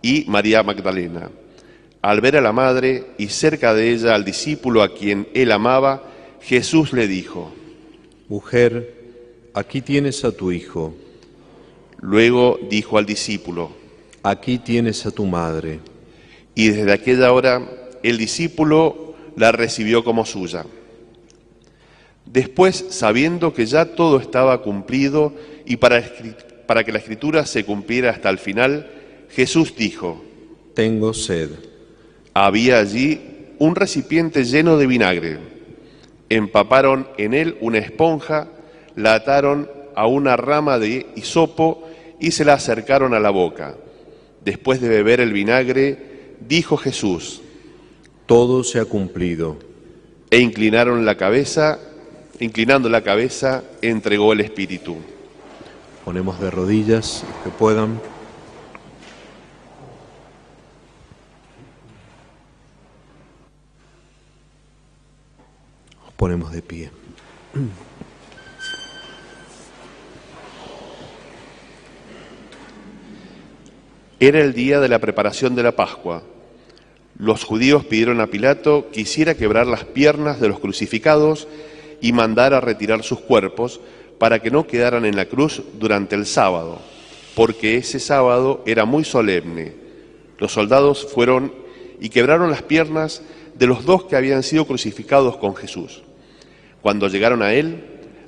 y 0.00 0.24
María 0.28 0.62
Magdalena. 0.62 1.30
Al 2.00 2.20
ver 2.20 2.36
a 2.36 2.40
la 2.40 2.52
madre 2.52 3.06
y 3.18 3.28
cerca 3.28 3.74
de 3.74 3.92
ella 3.92 4.14
al 4.14 4.24
discípulo 4.24 4.82
a 4.82 4.94
quien 4.94 5.28
él 5.34 5.50
amaba, 5.52 6.04
Jesús 6.40 6.92
le 6.92 7.08
dijo, 7.08 7.52
Mujer, 8.28 8.94
aquí 9.54 9.80
tienes 9.80 10.24
a 10.24 10.32
tu 10.32 10.52
hijo, 10.52 10.94
luego 12.00 12.58
dijo 12.70 12.98
al 12.98 13.06
discípulo, 13.06 13.72
aquí 14.30 14.58
tienes 14.58 15.04
a 15.06 15.10
tu 15.10 15.26
madre. 15.26 15.80
y 16.54 16.68
desde 16.70 16.92
aquella 16.92 17.32
hora 17.32 17.62
el 18.02 18.18
discípulo 18.18 19.14
la 19.36 19.52
recibió 19.52 20.02
como 20.02 20.26
suya. 20.26 20.64
Después, 22.26 22.84
sabiendo 22.90 23.54
que 23.54 23.64
ya 23.66 23.94
todo 23.94 24.18
estaba 24.18 24.60
cumplido 24.62 25.32
y 25.64 25.76
para, 25.76 26.02
para 26.66 26.84
que 26.84 26.92
la 26.92 26.98
escritura 26.98 27.46
se 27.46 27.64
cumpliera 27.64 28.10
hasta 28.10 28.28
el 28.28 28.38
final, 28.38 28.90
Jesús 29.30 29.74
dijo, 29.76 30.22
Tengo 30.74 31.14
sed. 31.14 31.50
había 32.34 32.78
allí 32.78 33.20
un 33.58 33.74
recipiente 33.74 34.44
lleno 34.44 34.76
de 34.76 34.86
vinagre. 34.86 35.38
Empaparon 36.28 37.08
en 37.16 37.34
él 37.34 37.56
una 37.60 37.78
esponja, 37.78 38.48
la 38.94 39.14
ataron 39.14 39.70
a 39.94 40.06
una 40.06 40.36
rama 40.36 40.78
de 40.78 41.06
hisopo 41.16 41.88
y 42.20 42.32
se 42.32 42.44
la 42.44 42.54
acercaron 42.54 43.14
a 43.14 43.20
la 43.20 43.30
boca. 43.30 43.76
Después 44.48 44.80
de 44.80 44.88
beber 44.88 45.20
el 45.20 45.34
vinagre, 45.34 46.36
dijo 46.40 46.78
Jesús, 46.78 47.42
Todo 48.24 48.64
se 48.64 48.80
ha 48.80 48.86
cumplido. 48.86 49.58
e 50.30 50.38
inclinaron 50.38 51.04
la 51.04 51.18
cabeza, 51.18 51.78
inclinando 52.40 52.88
la 52.88 53.02
cabeza, 53.02 53.62
entregó 53.82 54.32
el 54.32 54.40
espíritu. 54.40 54.96
Ponemos 56.02 56.40
de 56.40 56.50
rodillas, 56.50 57.24
los 57.28 57.44
que 57.44 57.50
puedan. 57.50 58.00
Ponemos 66.16 66.52
de 66.52 66.62
pie. 66.62 66.90
Era 74.20 74.40
el 74.40 74.52
día 74.52 74.80
de 74.80 74.88
la 74.88 74.98
preparación 74.98 75.54
de 75.54 75.62
la 75.62 75.76
Pascua. 75.76 76.24
Los 77.18 77.44
judíos 77.44 77.84
pidieron 77.84 78.20
a 78.20 78.26
Pilato 78.26 78.88
que 78.92 79.02
hiciera 79.02 79.36
quebrar 79.36 79.68
las 79.68 79.84
piernas 79.84 80.40
de 80.40 80.48
los 80.48 80.58
crucificados 80.58 81.46
y 82.00 82.12
mandara 82.12 82.60
retirar 82.60 83.04
sus 83.04 83.20
cuerpos 83.20 83.80
para 84.18 84.40
que 84.40 84.50
no 84.50 84.66
quedaran 84.66 85.04
en 85.04 85.14
la 85.14 85.26
cruz 85.26 85.62
durante 85.78 86.16
el 86.16 86.26
sábado, 86.26 86.80
porque 87.36 87.76
ese 87.76 88.00
sábado 88.00 88.64
era 88.66 88.84
muy 88.84 89.04
solemne. 89.04 89.74
Los 90.38 90.50
soldados 90.50 91.06
fueron 91.14 91.52
y 92.00 92.08
quebraron 92.08 92.50
las 92.50 92.62
piernas 92.62 93.22
de 93.56 93.68
los 93.68 93.84
dos 93.84 94.04
que 94.04 94.16
habían 94.16 94.42
sido 94.42 94.66
crucificados 94.66 95.36
con 95.36 95.54
Jesús. 95.54 96.02
Cuando 96.82 97.06
llegaron 97.06 97.42
a 97.42 97.54
él, 97.54 97.84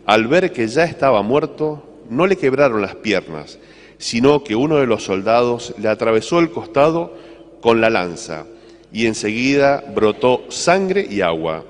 al 0.06 0.28
ver 0.28 0.52
que 0.52 0.68
ya 0.68 0.84
estaba 0.84 1.22
muerto, 1.22 1.84
no 2.08 2.28
le 2.28 2.36
quebraron 2.36 2.80
las 2.80 2.94
piernas, 2.94 3.58
sino 4.00 4.42
que 4.42 4.56
uno 4.56 4.78
de 4.78 4.86
los 4.86 5.04
soldados 5.04 5.74
le 5.78 5.88
atravesó 5.88 6.40
el 6.40 6.50
costado 6.50 7.14
con 7.60 7.82
la 7.82 7.90
lanza, 7.90 8.46
y 8.92 9.06
enseguida 9.06 9.84
brotó 9.94 10.46
sangre 10.48 11.06
y 11.08 11.20
agua. 11.20 11.64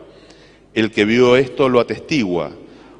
El 0.72 0.92
que 0.92 1.04
vio 1.04 1.36
esto 1.36 1.68
lo 1.68 1.80
atestigua, 1.80 2.52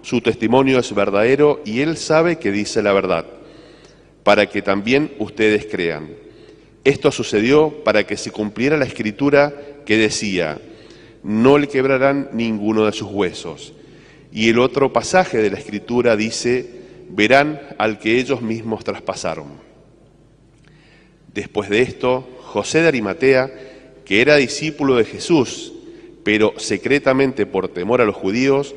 su 0.03 0.21
testimonio 0.21 0.81
es 0.81 0.93
verdadero 0.93 1.61
y 1.65 1.81
él 1.81 1.97
sabe 1.97 2.39
que 2.39 2.51
dice 2.51 2.83
la 2.83 2.93
verdad, 2.93 3.25
para 4.25 4.47
que 4.47 4.63
también 4.63 5.13
ustedes 5.21 5.67
crean. 5.71 6.09
Esto 6.83 7.13
sucedió 7.13 7.85
para 7.85 8.05
que 8.07 8.17
se 8.17 8.33
cumpliera 8.33 8.77
la 8.77 8.85
escritura 8.85 9.55
que 9.87 9.97
decía, 9.97 10.59
no 11.23 11.57
le 11.57 11.69
quebrarán 11.69 12.31
ninguno 12.33 12.85
de 12.85 12.93
sus 12.93 13.09
huesos. 13.13 13.75
Y 14.33 14.49
el 14.49 14.59
otro 14.59 14.93
pasaje 14.93 15.39
de 15.39 15.51
la 15.51 15.59
escritura 15.59 16.17
dice, 16.17 16.80
verán 17.15 17.61
al 17.79 17.99
que 17.99 18.19
ellos 18.19 18.43
mismos 18.43 18.85
traspasaron. 18.85 19.49
Después 21.35 21.69
de 21.69 21.83
esto, 21.83 22.29
José 22.43 22.83
de 22.83 22.89
Arimatea, 22.89 23.51
que 24.05 24.21
era 24.21 24.37
discípulo 24.37 24.97
de 24.97 25.05
Jesús, 25.05 25.73
pero 26.25 26.55
secretamente 26.57 27.47
por 27.47 27.69
temor 27.69 28.01
a 28.01 28.05
los 28.05 28.17
judíos, 28.17 28.75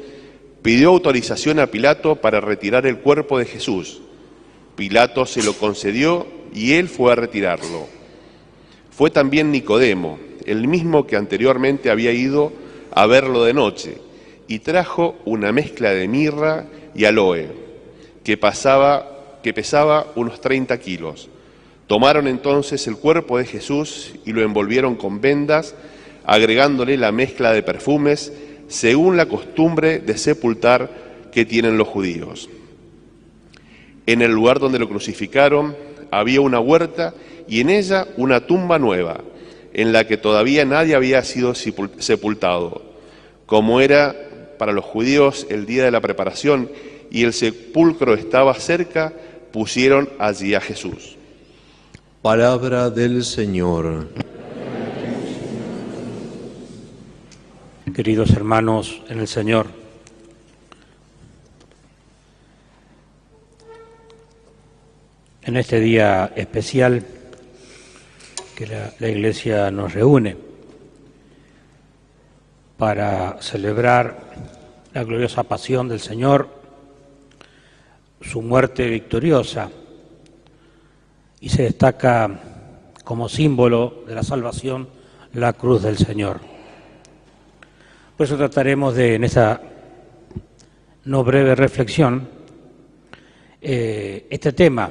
pidió 0.61 0.89
autorización 0.89 1.59
a 1.59 1.67
Pilato 1.67 2.15
para 2.17 2.39
retirar 2.39 2.85
el 2.85 2.99
cuerpo 2.99 3.39
de 3.39 3.45
Jesús. 3.45 4.01
Pilato 4.75 5.25
se 5.25 5.43
lo 5.43 5.53
concedió 5.53 6.27
y 6.53 6.73
él 6.73 6.87
fue 6.87 7.11
a 7.11 7.15
retirarlo. 7.15 7.87
Fue 8.91 9.09
también 9.09 9.51
Nicodemo, 9.51 10.19
el 10.45 10.67
mismo 10.67 11.07
que 11.07 11.15
anteriormente 11.15 11.89
había 11.89 12.11
ido 12.11 12.53
a 12.91 13.07
verlo 13.07 13.43
de 13.43 13.53
noche, 13.53 13.97
y 14.47 14.59
trajo 14.59 15.15
una 15.25 15.51
mezcla 15.51 15.91
de 15.91 16.07
mirra 16.07 16.67
y 16.93 17.05
aloe, 17.05 17.47
que, 18.23 18.37
pesaba 18.37 20.07
unos 20.15 20.41
30 20.41 20.77
kilos. 20.79 21.29
Tomaron 21.87 22.27
entonces 22.27 22.87
el 22.87 22.97
cuerpo 22.97 23.37
de 23.37 23.45
Jesús 23.45 24.13
y 24.25 24.31
lo 24.31 24.41
envolvieron 24.41 24.95
con 24.95 25.21
vendas, 25.21 25.75
agregándole 26.25 26.97
la 26.97 27.11
mezcla 27.11 27.51
de 27.51 27.63
perfumes, 27.63 28.31
según 28.67 29.17
la 29.17 29.25
costumbre 29.25 29.99
de 29.99 30.17
sepultar 30.17 30.89
que 31.31 31.45
tienen 31.45 31.77
los 31.77 31.87
judíos. 31.87 32.49
En 34.05 34.21
el 34.21 34.31
lugar 34.31 34.59
donde 34.59 34.79
lo 34.79 34.87
crucificaron 34.87 35.75
había 36.11 36.41
una 36.41 36.59
huerta 36.59 37.13
y 37.47 37.59
en 37.61 37.69
ella 37.69 38.07
una 38.17 38.47
tumba 38.47 38.79
nueva, 38.79 39.21
en 39.73 39.91
la 39.91 40.07
que 40.07 40.17
todavía 40.17 40.65
nadie 40.65 40.95
había 40.95 41.23
sido 41.23 41.53
sepul- 41.53 41.99
sepultado. 41.99 42.83
Como 43.45 43.81
era 43.81 44.15
para 44.57 44.71
los 44.71 44.85
judíos 44.85 45.47
el 45.49 45.65
día 45.65 45.83
de 45.83 45.91
la 45.91 45.99
preparación 45.99 46.69
y 47.11 47.23
el 47.23 47.33
sepulcro 47.33 48.13
estaba 48.13 48.53
cerca, 48.55 49.13
pusieron 49.51 50.09
allí 50.19 50.55
a 50.55 50.61
Jesús. 50.61 51.17
Palabra 52.21 52.89
del 52.89 53.23
Señor. 53.23 54.07
Queridos 57.93 58.31
hermanos 58.31 59.03
en 59.09 59.19
el 59.19 59.27
Señor, 59.27 59.67
en 65.43 65.57
este 65.57 65.79
día 65.79 66.31
especial 66.35 67.05
que 68.55 68.65
la, 68.65 68.93
la 68.97 69.09
Iglesia 69.09 69.69
nos 69.69 69.93
reúne 69.93 70.37
para 72.77 73.41
celebrar 73.41 74.17
la 74.93 75.03
gloriosa 75.03 75.43
pasión 75.43 75.87
del 75.87 75.99
Señor, 75.99 76.62
su 78.23 78.41
muerte 78.41 78.87
victoriosa, 78.89 79.69
y 81.39 81.49
se 81.49 81.63
destaca 81.63 82.39
como 83.03 83.27
símbolo 83.27 84.03
de 84.07 84.15
la 84.15 84.23
salvación 84.23 84.87
la 85.33 85.53
cruz 85.53 85.83
del 85.83 85.97
Señor. 85.97 86.39
Por 88.15 88.25
eso 88.25 88.37
trataremos 88.37 88.95
de, 88.95 89.15
en 89.15 89.23
esta 89.25 89.61
no 91.05 91.23
breve 91.23 91.53
reflexión, 91.55 92.27
eh, 93.61 94.27
este 94.29 94.53
tema 94.53 94.89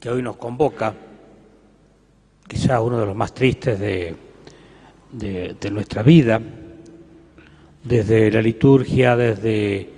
que 0.00 0.08
hoy 0.08 0.22
nos 0.22 0.36
convoca, 0.36 0.94
quizá 2.48 2.80
uno 2.80 2.98
de 3.00 3.06
los 3.06 3.16
más 3.16 3.34
tristes 3.34 3.78
de, 3.78 4.14
de- 5.12 5.56
de 5.60 5.70
nuestra 5.70 6.02
vida, 6.02 6.40
desde 7.82 8.30
la 8.30 8.40
liturgia, 8.40 9.16
desde 9.16 9.90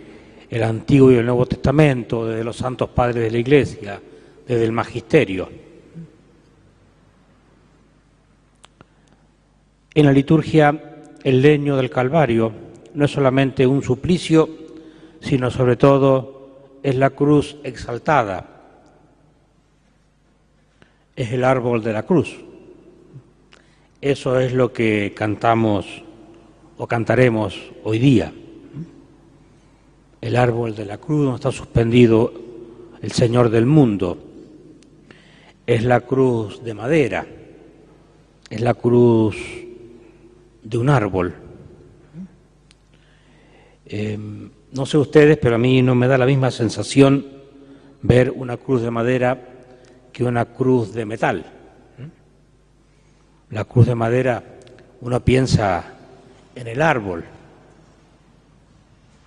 el 0.49 0.62
Antiguo 0.62 1.11
y 1.11 1.17
el 1.17 1.26
Nuevo 1.26 1.47
Testamento, 1.47 2.26
desde 2.26 2.45
los 2.45 2.57
santos 2.57 2.91
padres 2.91 3.25
de 3.25 3.31
la 3.31 3.38
Iglesia, 3.38 4.00
desde 4.47 4.65
el 4.65 4.73
Magisterio. 4.73 5.49
En 9.95 10.07
la 10.07 10.12
liturgia, 10.12 10.79
el 11.25 11.43
leño 11.43 11.76
del 11.76 11.91
Calvario 11.91 12.53
no 12.95 13.05
es 13.05 13.11
solamente 13.11 13.67
un 13.67 13.83
suplicio, 13.83 14.49
sino 15.21 15.50
sobre 15.50 15.76
todo 15.76 16.79
es 16.83 16.95
la 16.95 17.11
cruz 17.11 17.57
exaltada, 17.65 18.47
es 21.17 21.33
el 21.33 21.45
árbol 21.45 21.83
de 21.83 21.93
la 21.93 22.05
cruz. 22.05 22.37
Eso 24.00 24.38
es 24.38 24.53
lo 24.53 24.73
que 24.73 25.12
cantamos 25.17 25.87
o 26.76 26.87
cantaremos 26.87 27.59
hoy 27.83 27.99
día. 27.99 28.33
El 30.26 30.35
árbol 30.35 30.75
de 30.75 30.85
la 30.85 30.99
cruz 30.99 31.23
donde 31.23 31.37
está 31.37 31.52
suspendido 31.52 32.33
el 33.00 33.12
Señor 33.12 33.49
del 33.49 33.64
mundo. 33.64 34.18
Es 35.64 35.85
la 35.85 36.00
cruz 36.00 36.64
de 36.64 36.75
madera, 36.75 37.25
es 38.50 38.61
la 38.61 38.75
cruz 38.75 39.37
de 40.64 40.78
un 40.78 40.90
árbol. 40.90 41.33
Eh, 43.87 44.18
no 44.73 44.85
sé 44.85 44.99
ustedes, 44.99 45.38
pero 45.38 45.54
a 45.54 45.59
mí 45.59 45.80
no 45.80 45.95
me 45.95 46.09
da 46.09 46.18
la 46.18 46.26
misma 46.26 46.50
sensación 46.50 47.25
ver 48.02 48.33
una 48.33 48.56
cruz 48.56 48.83
de 48.83 48.90
madera 48.90 49.40
que 50.12 50.25
una 50.25 50.47
cruz 50.47 50.92
de 50.92 51.04
metal. 51.04 51.47
La 53.50 53.64
cruz 53.64 53.87
de 53.87 53.95
madera, 53.95 54.42
uno 55.02 55.21
piensa 55.21 55.85
en 56.56 56.66
el 56.66 56.83
árbol, 56.83 57.23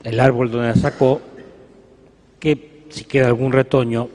el 0.04 0.20
árbol 0.20 0.52
donde 0.52 0.80
sacó, 0.80 1.22
que 2.40 2.86
si 2.90 3.04
queda 3.06 3.28
algún 3.28 3.52
retoño, 3.52 4.10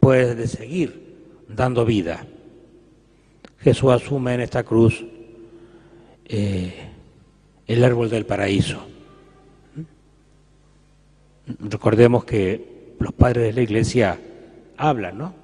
puede 0.00 0.46
seguir 0.46 1.16
dando 1.48 1.84
vida. 1.84 2.26
Jesús 3.58 3.90
asume 3.90 4.34
en 4.34 4.40
esta 4.40 4.62
cruz 4.62 5.04
eh, 6.24 6.90
el 7.66 7.84
árbol 7.84 8.08
del 8.08 8.26
paraíso. 8.26 8.86
Recordemos 11.60 12.24
que 12.24 12.94
los 12.98 13.12
padres 13.12 13.44
de 13.46 13.52
la 13.52 13.62
iglesia 13.62 14.18
hablan, 14.76 15.18
¿no? 15.18 15.34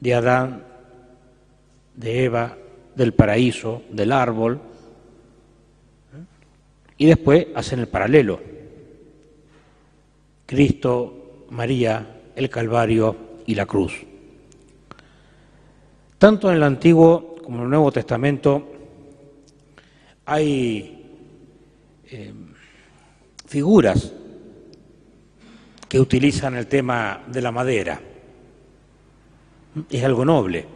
De 0.00 0.14
Adán, 0.14 0.64
de 1.94 2.24
Eva, 2.24 2.56
del 2.94 3.12
paraíso, 3.12 3.82
del 3.90 4.12
árbol, 4.12 4.60
y 7.00 7.06
después 7.06 7.46
hacen 7.54 7.80
el 7.80 7.88
paralelo. 7.88 8.38
Cristo, 10.44 11.46
María, 11.48 12.20
el 12.36 12.50
Calvario 12.50 13.16
y 13.46 13.54
la 13.54 13.64
cruz. 13.64 13.94
Tanto 16.18 16.50
en 16.50 16.56
el 16.56 16.62
Antiguo 16.62 17.36
como 17.42 17.56
en 17.56 17.64
el 17.64 17.70
Nuevo 17.70 17.90
Testamento 17.90 18.70
hay 20.26 21.16
eh, 22.04 22.34
figuras 23.46 24.12
que 25.88 25.98
utilizan 25.98 26.54
el 26.56 26.66
tema 26.66 27.22
de 27.28 27.40
la 27.40 27.50
madera. 27.50 27.98
Es 29.88 30.04
algo 30.04 30.22
noble. 30.26 30.66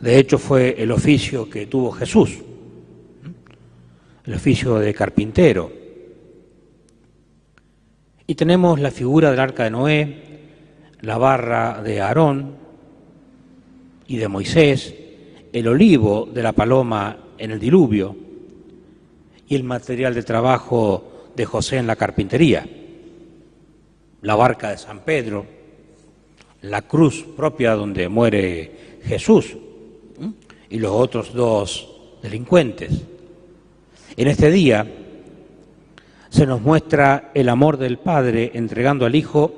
De 0.00 0.16
hecho 0.16 0.38
fue 0.38 0.76
el 0.78 0.92
oficio 0.92 1.50
que 1.50 1.66
tuvo 1.66 1.90
Jesús, 1.90 2.38
el 4.24 4.34
oficio 4.34 4.78
de 4.78 4.94
carpintero. 4.94 5.72
Y 8.26 8.34
tenemos 8.34 8.80
la 8.80 8.90
figura 8.90 9.30
del 9.30 9.40
arca 9.40 9.64
de 9.64 9.70
Noé, 9.70 10.22
la 11.00 11.18
barra 11.18 11.82
de 11.82 12.00
Aarón 12.00 12.56
y 14.06 14.16
de 14.16 14.28
Moisés, 14.28 14.94
el 15.52 15.68
olivo 15.68 16.28
de 16.32 16.42
la 16.42 16.52
paloma 16.52 17.16
en 17.36 17.50
el 17.50 17.58
diluvio 17.58 18.16
y 19.48 19.54
el 19.54 19.64
material 19.64 20.14
de 20.14 20.22
trabajo 20.22 21.30
de 21.34 21.44
José 21.44 21.78
en 21.78 21.86
la 21.86 21.96
carpintería, 21.96 22.64
la 24.22 24.34
barca 24.36 24.70
de 24.70 24.78
San 24.78 25.00
Pedro, 25.00 25.44
la 26.62 26.82
cruz 26.82 27.24
propia 27.36 27.74
donde 27.74 28.08
muere 28.08 29.00
Jesús 29.04 29.56
y 30.70 30.78
los 30.78 30.92
otros 30.92 31.34
dos 31.34 31.88
delincuentes. 32.22 33.11
En 34.16 34.28
este 34.28 34.50
día 34.50 34.86
se 36.28 36.46
nos 36.46 36.60
muestra 36.60 37.30
el 37.34 37.48
amor 37.48 37.78
del 37.78 37.98
Padre 37.98 38.50
entregando 38.54 39.06
al 39.06 39.14
Hijo 39.14 39.54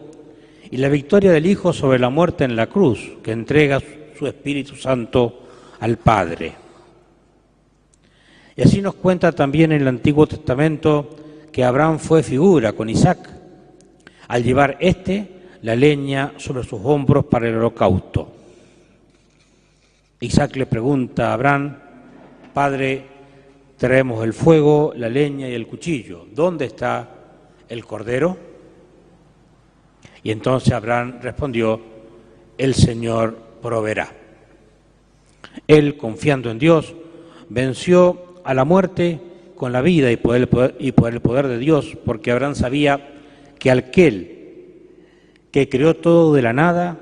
y 0.70 0.76
la 0.76 0.88
victoria 0.88 1.32
del 1.32 1.46
Hijo 1.46 1.72
sobre 1.72 1.98
la 1.98 2.10
muerte 2.10 2.44
en 2.44 2.54
la 2.54 2.68
cruz, 2.68 3.14
que 3.22 3.32
entrega 3.32 3.80
su 4.16 4.26
Espíritu 4.26 4.76
Santo 4.76 5.42
al 5.80 5.98
Padre. 5.98 6.52
Y 8.56 8.62
así 8.62 8.80
nos 8.80 8.94
cuenta 8.94 9.32
también 9.32 9.72
en 9.72 9.82
el 9.82 9.88
Antiguo 9.88 10.26
Testamento 10.26 11.16
que 11.50 11.64
Abraham 11.64 11.98
fue 11.98 12.22
figura 12.22 12.72
con 12.72 12.88
Isaac 12.88 13.28
al 14.28 14.42
llevar 14.42 14.76
éste 14.80 15.28
la 15.62 15.74
leña 15.74 16.32
sobre 16.36 16.62
sus 16.62 16.80
hombros 16.84 17.24
para 17.26 17.48
el 17.48 17.56
holocausto. 17.56 18.32
Isaac 20.20 20.56
le 20.56 20.66
pregunta 20.66 21.30
a 21.30 21.34
Abraham, 21.34 21.76
Padre, 22.52 23.13
traemos 23.84 24.24
el 24.24 24.32
fuego, 24.32 24.94
la 24.96 25.10
leña 25.10 25.46
y 25.46 25.52
el 25.52 25.66
cuchillo, 25.66 26.26
¿dónde 26.32 26.64
está 26.64 27.06
el 27.68 27.84
cordero? 27.84 28.34
Y 30.22 30.30
entonces 30.30 30.72
Abraham 30.72 31.18
respondió, 31.20 31.82
el 32.56 32.74
Señor 32.74 33.36
proveerá. 33.60 34.10
Él, 35.68 35.98
confiando 35.98 36.50
en 36.50 36.58
Dios, 36.58 36.94
venció 37.50 38.40
a 38.42 38.54
la 38.54 38.64
muerte 38.64 39.20
con 39.54 39.70
la 39.70 39.82
vida 39.82 40.10
y 40.10 40.16
por, 40.16 40.36
el 40.36 40.48
poder, 40.48 40.76
y 40.78 40.86
el 40.86 41.20
poder 41.20 41.46
de 41.46 41.58
Dios, 41.58 41.94
porque 42.06 42.32
Abraham 42.32 42.54
sabía 42.54 43.20
que 43.58 43.70
aquel 43.70 44.78
que 45.50 45.68
creó 45.68 45.94
todo 45.94 46.32
de 46.32 46.40
la 46.40 46.54
nada 46.54 47.00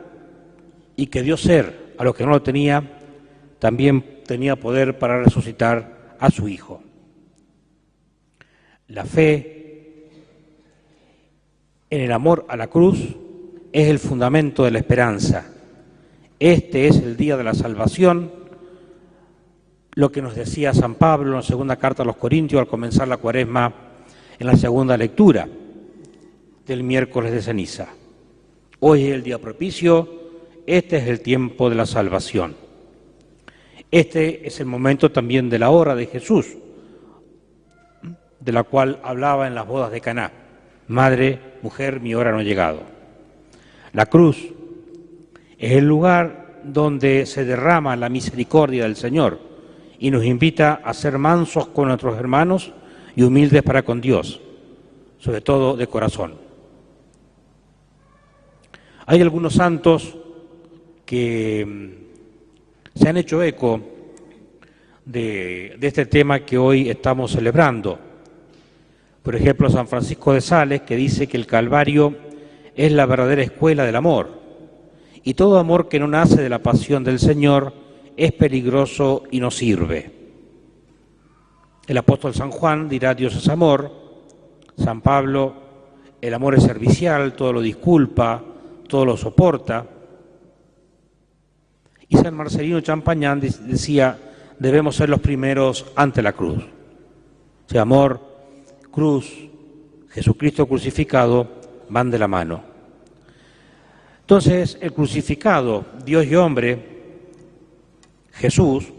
y 0.97 1.07
que 1.07 1.23
dio 1.23 1.37
ser 1.37 1.95
a 1.97 2.03
lo 2.03 2.13
que 2.13 2.25
no 2.25 2.31
lo 2.31 2.43
tenía, 2.43 2.83
también 3.61 4.23
tenía 4.27 4.57
poder 4.57 4.99
para 4.99 5.23
resucitar 5.23 6.02
a 6.23 6.31
su 6.31 6.49
Hijo. 6.49 6.81
La 8.89 9.05
fe 9.05 10.07
en 11.91 12.01
el 12.01 12.13
amor 12.13 12.47
a 12.49 12.57
la 12.57 12.69
cruz 12.69 13.01
es 13.73 13.89
el 13.89 13.99
fundamento 13.99 14.63
de 14.63 14.71
la 14.71 14.79
esperanza. 14.79 15.53
Este 16.39 16.87
es 16.87 16.99
el 16.99 17.17
día 17.17 17.37
de 17.37 17.43
la 17.43 17.55
salvación 17.55 18.31
lo 19.95 20.13
que 20.13 20.23
nos 20.23 20.37
decía 20.37 20.73
San 20.73 20.95
Pablo 20.95 21.31
en 21.31 21.37
la 21.37 21.43
segunda 21.43 21.77
carta 21.77 22.05
a 22.05 22.07
los 22.07 22.17
Corintios 22.17 22.61
al 22.61 22.69
comenzar 22.69 23.09
la 23.09 23.17
cuaresma 23.17 23.75
en 24.39 24.47
la 24.47 24.57
segunda 24.57 24.97
lectura 24.97 25.49
del 26.65 26.85
miércoles 26.85 27.33
de 27.33 27.43
ceniza. 27.43 27.89
Hoy 28.79 29.07
es 29.07 29.13
el 29.13 29.25
día 29.25 29.41
propicio, 29.41 30.09
este 30.67 30.99
es 30.99 31.09
el 31.09 31.21
tiempo 31.21 31.69
de 31.69 31.75
la 31.75 31.85
salvación. 31.85 32.55
Este 33.93 34.47
es 34.47 34.59
el 34.59 34.65
momento 34.65 35.13
también 35.13 35.51
de 35.51 35.59
la 35.59 35.69
hora 35.69 35.95
de 35.95 36.07
Jesús, 36.07 36.47
de 38.41 38.53
la 38.53 38.63
cual 38.63 38.99
hablaba 39.05 39.47
en 39.47 39.55
las 39.55 39.67
bodas 39.67 39.93
de 39.93 40.01
Caná. 40.01 40.33
Madre, 40.89 41.39
mujer, 41.61 42.01
mi 42.01 42.15
hora 42.15 42.33
no 42.33 42.39
ha 42.39 42.43
llegado. 42.43 42.81
La 43.93 44.07
cruz 44.07 44.39
es 45.59 45.73
el 45.73 45.85
lugar 45.85 46.63
donde 46.65 47.27
se 47.27 47.45
derrama 47.45 47.95
la 47.95 48.09
misericordia 48.09 48.85
del 48.85 48.97
Señor 48.97 49.39
y 49.99 50.11
nos 50.11 50.25
invita 50.25 50.81
a 50.83 50.95
ser 50.95 51.19
mansos 51.19 51.67
con 51.69 51.89
nuestros 51.89 52.17
hermanos 52.17 52.73
y 53.15 53.25
humildes 53.25 53.63
para 53.63 53.83
con 53.83 54.01
Dios, 54.01 54.41
sobre 55.19 55.43
todo 55.43 55.77
de 55.77 55.87
corazón. 55.87 56.37
Hay 59.05 59.21
algunos 59.21 59.53
santos 59.53 60.17
que 61.05 61.67
mm, 61.67 62.02
se 62.95 63.09
han 63.09 63.17
hecho 63.17 63.43
eco 63.43 63.81
de, 65.05 65.79
este 65.81 66.07
tema 66.07 66.41
que 66.41 66.59
hoy 66.59 66.89
estamos 66.89 67.33
celebrando. 67.33 67.99
Por 69.23 69.37
ejemplo, 69.37 69.71
San 69.71 69.89
Francisco 69.89 70.33
de 70.33 70.41
Sales, 70.41 70.83
que 70.83 70.97
dice 70.97 71.27
que 71.27 71.37
el 71.37 71.47
Calvario 71.47 72.17
es 72.75 72.93
la 72.93 73.07
verdadera 73.07 73.43
escuela 73.43 73.85
del 73.85 73.97
amor, 73.97 74.41
y 75.23 75.35
todo 75.35 75.59
amor 75.59 75.89
que 75.89 76.01
no 76.01 76.09
nace 76.09 76.43
de 76.43 76.49
la 76.49 76.63
pasión 76.63 77.05
del 77.05 77.19
Señor 77.19 77.73
es 78.17 78.33
peligroso 78.33 79.25
y 79.31 79.41
no 79.41 79.51
sirve. 79.51 80.11
El 81.87 81.99
apóstol 81.99 82.35
San 82.35 82.51
Juan 82.51 82.89
dirá 82.89 83.15
Dios 83.15 83.37
es 83.37 83.49
amor, 83.49 83.93
San 84.77 85.01
Pablo 85.01 85.63
el 86.23 86.35
amor 86.35 86.55
es 86.55 86.63
servicial, 86.63 87.33
todo 87.33 87.53
lo 87.53 87.61
disculpa, 87.61 88.41
todo 88.87 89.05
lo 89.05 89.17
soporta. 89.17 89.85
Y 92.13 92.17
San 92.19 92.35
Marcelino 92.35 92.79
Champañán 92.83 93.41
decía, 93.41 94.19
debemos 94.59 94.97
ser 94.97 95.09
los 95.09 95.21
primeros 95.21 95.87
ante 95.97 96.21
la 96.21 96.35
cruz. 96.35 96.63
Ese 97.67 97.79
amor 97.79 98.21
cruz, 98.91 99.33
Jesucristo 100.11 100.67
crucificado, 100.67 101.49
van 101.89 102.11
de 102.11 102.19
la 102.19 102.29
mano. 102.29 102.63
Entonces, 104.21 104.77
el 104.83 104.93
crucificado, 104.93 105.87
Dios 106.05 106.27
y 106.27 106.35
hombre, 106.35 106.79
Jesús, 108.35 108.93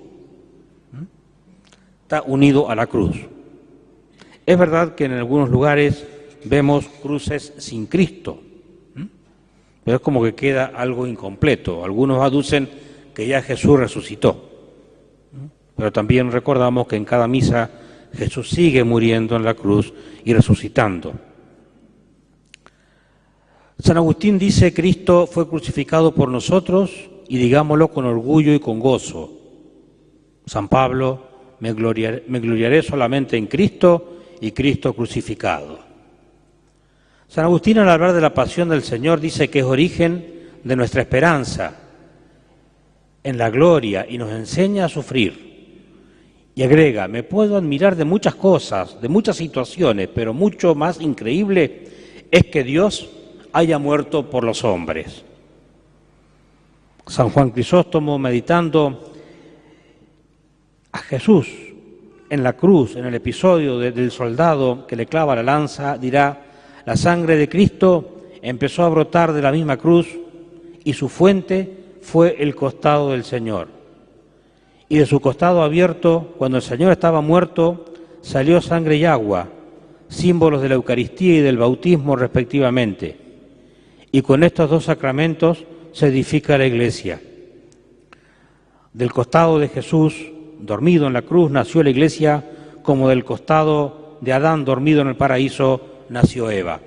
está 2.02 2.23
unido 2.23 2.67
a 2.67 2.73
la 2.73 2.88
cruz. 2.88 3.15
Es 4.43 4.58
verdad 4.58 4.95
que 4.95 5.06
en 5.06 5.12
algunos 5.12 5.52
lugares 5.52 6.04
vemos 6.45 6.88
cruces 6.88 7.54
sin 7.60 7.86
Cristo, 7.86 8.41
pero 9.84 9.97
es 9.97 10.02
como 10.02 10.23
que 10.23 10.34
queda 10.34 10.65
algo 10.65 11.06
incompleto. 11.06 11.86
Algunos 11.86 12.19
aducen 12.23 12.82
que 13.13 13.28
ya 13.28 13.41
Jesús 13.41 13.80
resucitó, 13.80 14.49
pero 15.76 15.91
también 15.91 16.32
recordamos 16.32 16.88
que 16.88 16.95
en 16.95 17.06
cada 17.06 17.28
misa 17.28 17.69
Jesús 18.13 18.49
sigue 18.49 18.84
muriendo 18.84 19.36
en 19.36 19.43
la 19.43 19.54
cruz 19.54 19.93
y 20.23 20.34
resucitando. 20.34 21.13
San 23.80 23.97
Agustín 23.97 24.38
dice, 24.38 24.73
Cristo 24.73 25.28
fue 25.28 25.47
crucificado 25.47 26.13
por 26.13 26.30
nosotros 26.30 27.10
y 27.28 27.38
digámoslo 27.38 27.89
con 27.89 28.06
orgullo 28.06 28.54
y 28.54 28.60
con 28.60 28.80
gozo. 28.80 29.32
San 30.45 30.67
Pablo, 30.67 31.28
me 31.60 31.73
gloriaré, 31.73 32.23
me 32.28 32.39
gloriaré 32.39 32.82
solamente 32.82 33.36
en 33.36 33.47
Cristo 33.47 34.19
y 34.39 34.52
Cristo 34.52 34.93
crucificado. 34.93 35.80
San 37.28 37.45
Agustín 37.45 37.80
al 37.80 37.89
hablar 37.89 38.13
de 38.13 38.21
la 38.21 38.34
pasión 38.34 38.69
del 38.69 38.84
Señor 38.84 39.19
dice 39.19 39.49
que 39.49 39.60
es 39.60 39.65
origen 39.65 40.52
de 40.63 40.76
nuestra 40.76 41.02
esperanza 41.02 41.83
en 43.23 43.38
la 43.38 43.49
gloria 43.49 44.05
y 44.07 44.17
nos 44.17 44.31
enseña 44.31 44.86
a 44.86 44.89
sufrir. 44.89 45.53
Y 46.55 46.62
agrega, 46.62 47.07
me 47.07 47.23
puedo 47.23 47.57
admirar 47.57 47.95
de 47.95 48.05
muchas 48.05 48.36
cosas, 48.36 49.01
de 49.01 49.09
muchas 49.09 49.38
situaciones, 49.38 50.09
pero 50.13 50.33
mucho 50.33 50.75
más 50.75 51.01
increíble 51.01 51.88
es 52.29 52.45
que 52.45 52.63
Dios 52.63 53.09
haya 53.53 53.79
muerto 53.79 54.29
por 54.29 54.43
los 54.43 54.63
hombres. 54.63 55.23
San 57.07 57.29
Juan 57.29 57.51
Crisóstomo, 57.51 58.19
meditando 58.19 59.13
a 60.91 60.99
Jesús 60.99 61.47
en 62.29 62.43
la 62.43 62.53
cruz, 62.53 62.95
en 62.95 63.05
el 63.05 63.15
episodio 63.15 63.79
del 63.79 64.12
soldado 64.12 64.86
que 64.86 64.95
le 64.95 65.05
clava 65.05 65.36
la 65.36 65.43
lanza, 65.43 65.97
dirá, 65.97 66.45
la 66.86 66.95
sangre 66.95 67.36
de 67.36 67.49
Cristo 67.49 68.23
empezó 68.41 68.83
a 68.83 68.89
brotar 68.89 69.33
de 69.33 69.41
la 69.41 69.51
misma 69.51 69.77
cruz 69.77 70.07
y 70.83 70.93
su 70.93 71.09
fuente 71.09 71.83
fue 72.04 72.36
el 72.39 72.54
costado 72.54 73.12
del 73.12 73.24
Señor. 73.24 73.70
Y 74.89 74.98
de 74.98 75.06
su 75.06 75.20
costado 75.20 75.63
abierto, 75.63 76.36
cuando 76.38 76.58
el 76.58 76.63
Señor 76.63 76.92
estaba 76.92 77.22
muerto, 77.22 77.86
salió 78.22 78.62
sangre 78.62 78.98
y 78.98 79.06
agua, 79.06 79.48
símbolos 80.10 80.62
de 80.62 80.70
la 80.70 80.76
Eucaristía 80.76 81.36
y 81.36 81.42
del 81.42 81.58
bautismo 81.58 82.16
respectivamente. 82.16 83.18
Y 84.12 84.22
con 84.22 84.44
estos 84.44 84.70
dos 84.70 84.84
sacramentos 84.84 85.66
se 85.94 86.08
edifica 86.08 86.58
la 86.58 86.68
iglesia. 86.68 87.22
Del 88.92 89.12
costado 89.12 89.58
de 89.58 89.70
Jesús, 89.70 90.13
dormido 90.60 91.08
en 91.08 91.13
la 91.13 91.24
cruz, 91.24 91.50
nació 91.50 91.82
la 91.82 91.89
iglesia, 91.89 92.44
como 92.84 93.10
del 93.10 93.24
costado 93.24 94.18
de 94.22 94.34
Adán, 94.34 94.66
dormido 94.66 95.02
en 95.02 95.08
el 95.08 95.16
paraíso, 95.16 95.82
nació 96.10 96.52
Eva. 96.52 96.82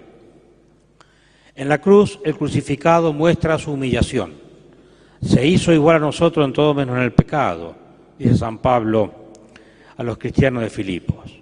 En 1.57 1.69
la 1.69 1.81
cruz, 1.81 2.21
el 2.23 2.37
crucificado 2.37 3.13
muestra 3.13 3.59
su 3.59 3.73
humillación. 3.73 4.46
Se 5.23 5.47
hizo 5.47 5.73
igual 5.73 5.97
a 5.97 6.01
nosotros 6.01 6.45
en 6.45 6.53
todo 6.53 6.75
menos 6.75 6.97
en 6.97 7.03
el 7.03 7.13
pecado, 7.13 7.75
dice 8.19 8.37
San 8.37 8.59
Pablo 8.59 9.13
a 9.97 10.03
los 10.03 10.19
cristianos 10.19 10.63
de 10.63 10.71
Filipos. 10.71 11.33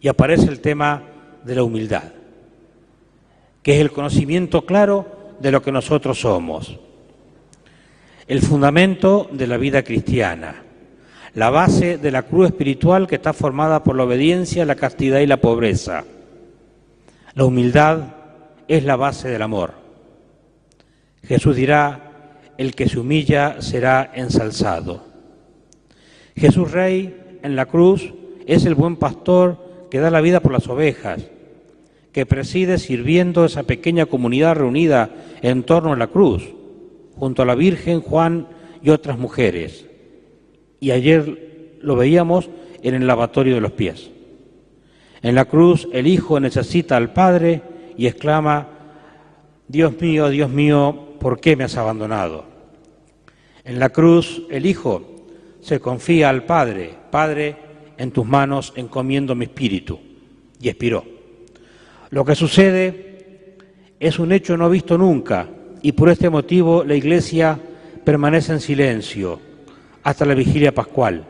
Y 0.00 0.08
aparece 0.08 0.46
el 0.46 0.60
tema 0.60 1.02
de 1.44 1.54
la 1.54 1.62
humildad, 1.62 2.12
que 3.62 3.74
es 3.74 3.80
el 3.80 3.92
conocimiento 3.92 4.66
claro 4.66 5.34
de 5.40 5.50
lo 5.50 5.62
que 5.62 5.72
nosotros 5.72 6.20
somos. 6.20 6.78
El 8.26 8.40
fundamento 8.40 9.28
de 9.32 9.46
la 9.46 9.56
vida 9.56 9.82
cristiana, 9.82 10.62
la 11.34 11.50
base 11.50 11.98
de 11.98 12.10
la 12.10 12.22
cruz 12.22 12.48
espiritual 12.48 13.06
que 13.06 13.16
está 13.16 13.32
formada 13.32 13.82
por 13.82 13.96
la 13.96 14.04
obediencia, 14.04 14.64
la 14.64 14.74
castidad 14.74 15.20
y 15.20 15.26
la 15.26 15.38
pobreza. 15.38 16.04
La 17.34 17.44
humildad 17.44 18.00
es 18.68 18.84
la 18.84 18.96
base 18.96 19.28
del 19.28 19.42
amor. 19.42 19.72
Jesús 21.24 21.56
dirá, 21.56 22.11
el 22.58 22.74
que 22.74 22.88
se 22.88 22.98
humilla 22.98 23.60
será 23.60 24.10
ensalzado. 24.14 25.04
Jesús 26.36 26.70
Rey 26.72 27.38
en 27.42 27.56
la 27.56 27.66
cruz 27.66 28.12
es 28.46 28.64
el 28.64 28.74
buen 28.74 28.96
pastor 28.96 29.58
que 29.90 29.98
da 29.98 30.10
la 30.10 30.20
vida 30.20 30.40
por 30.40 30.52
las 30.52 30.68
ovejas 30.68 31.22
que 32.12 32.26
preside 32.26 32.78
sirviendo 32.78 33.44
esa 33.44 33.62
pequeña 33.62 34.06
comunidad 34.06 34.56
reunida 34.56 35.10
en 35.40 35.62
torno 35.62 35.92
a 35.92 35.96
la 35.96 36.08
cruz, 36.08 36.50
junto 37.16 37.42
a 37.42 37.46
la 37.46 37.54
Virgen, 37.54 38.02
Juan 38.02 38.48
y 38.82 38.90
otras 38.90 39.18
mujeres. 39.18 39.86
Y 40.78 40.90
ayer 40.90 41.78
lo 41.80 41.96
veíamos 41.96 42.50
en 42.82 42.94
el 42.94 43.06
lavatorio 43.06 43.54
de 43.54 43.60
los 43.62 43.72
pies. 43.72 44.10
En 45.22 45.34
la 45.34 45.46
cruz 45.46 45.88
el 45.92 46.06
Hijo 46.06 46.38
necesita 46.38 46.96
al 46.96 47.12
Padre 47.12 47.62
y 47.96 48.06
exclama, 48.06 48.68
Dios 49.68 49.98
mío, 50.00 50.28
Dios 50.28 50.50
mío, 50.50 51.11
¿por 51.22 51.38
qué 51.38 51.54
me 51.54 51.64
has 51.64 51.76
abandonado? 51.76 52.44
En 53.64 53.78
la 53.78 53.90
cruz 53.90 54.42
el 54.50 54.66
Hijo 54.66 55.24
se 55.60 55.78
confía 55.78 56.28
al 56.28 56.42
Padre, 56.42 56.92
Padre, 57.12 57.56
en 57.96 58.10
tus 58.10 58.26
manos 58.26 58.72
encomiendo 58.74 59.36
mi 59.36 59.44
espíritu, 59.44 60.00
y 60.60 60.68
expiró. 60.68 61.04
Lo 62.10 62.24
que 62.24 62.34
sucede 62.34 63.56
es 64.00 64.18
un 64.18 64.32
hecho 64.32 64.56
no 64.56 64.68
visto 64.68 64.98
nunca 64.98 65.48
y 65.80 65.92
por 65.92 66.08
este 66.08 66.28
motivo 66.28 66.82
la 66.82 66.96
Iglesia 66.96 67.56
permanece 68.04 68.52
en 68.52 68.60
silencio 68.60 69.38
hasta 70.02 70.26
la 70.26 70.34
vigilia 70.34 70.74
pascual. 70.74 71.24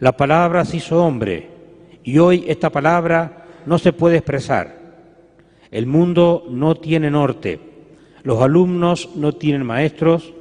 La 0.00 0.16
palabra 0.16 0.64
se 0.64 0.78
hizo 0.78 1.04
hombre 1.04 1.48
y 2.02 2.18
hoy 2.18 2.44
esta 2.48 2.70
palabra 2.70 3.46
no 3.64 3.78
se 3.78 3.92
puede 3.92 4.16
expresar. 4.16 4.76
El 5.70 5.86
mundo 5.86 6.46
no 6.50 6.74
tiene 6.74 7.10
norte, 7.10 7.67
los 8.28 8.42
alumnos 8.42 9.08
no 9.16 9.32
tienen 9.32 9.64
maestros, 9.64 10.34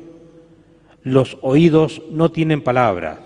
los 1.03 1.37
oídos 1.41 2.01
no 2.11 2.29
tienen 2.33 2.61
palabras 2.61 3.17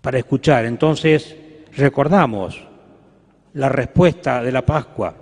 para 0.00 0.16
escuchar. 0.16 0.64
Entonces 0.64 1.36
recordamos 1.76 2.58
la 3.52 3.68
respuesta 3.68 4.42
de 4.42 4.50
la 4.50 4.64
Pascua 4.64 5.14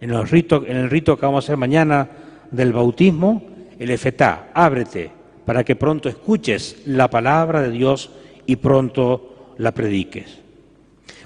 en, 0.00 0.10
los 0.10 0.32
en 0.32 0.76
el 0.76 0.90
rito 0.90 1.16
que 1.16 1.26
vamos 1.26 1.44
a 1.44 1.46
hacer 1.46 1.56
mañana 1.56 2.08
del 2.50 2.72
bautismo, 2.72 3.40
el 3.78 3.92
efetá, 3.92 4.48
ábrete 4.52 5.12
para 5.44 5.62
que 5.62 5.76
pronto 5.76 6.08
escuches 6.08 6.82
la 6.86 7.08
palabra 7.08 7.62
de 7.62 7.70
Dios 7.70 8.10
y 8.46 8.56
pronto 8.56 9.54
la 9.58 9.70
prediques. 9.70 10.40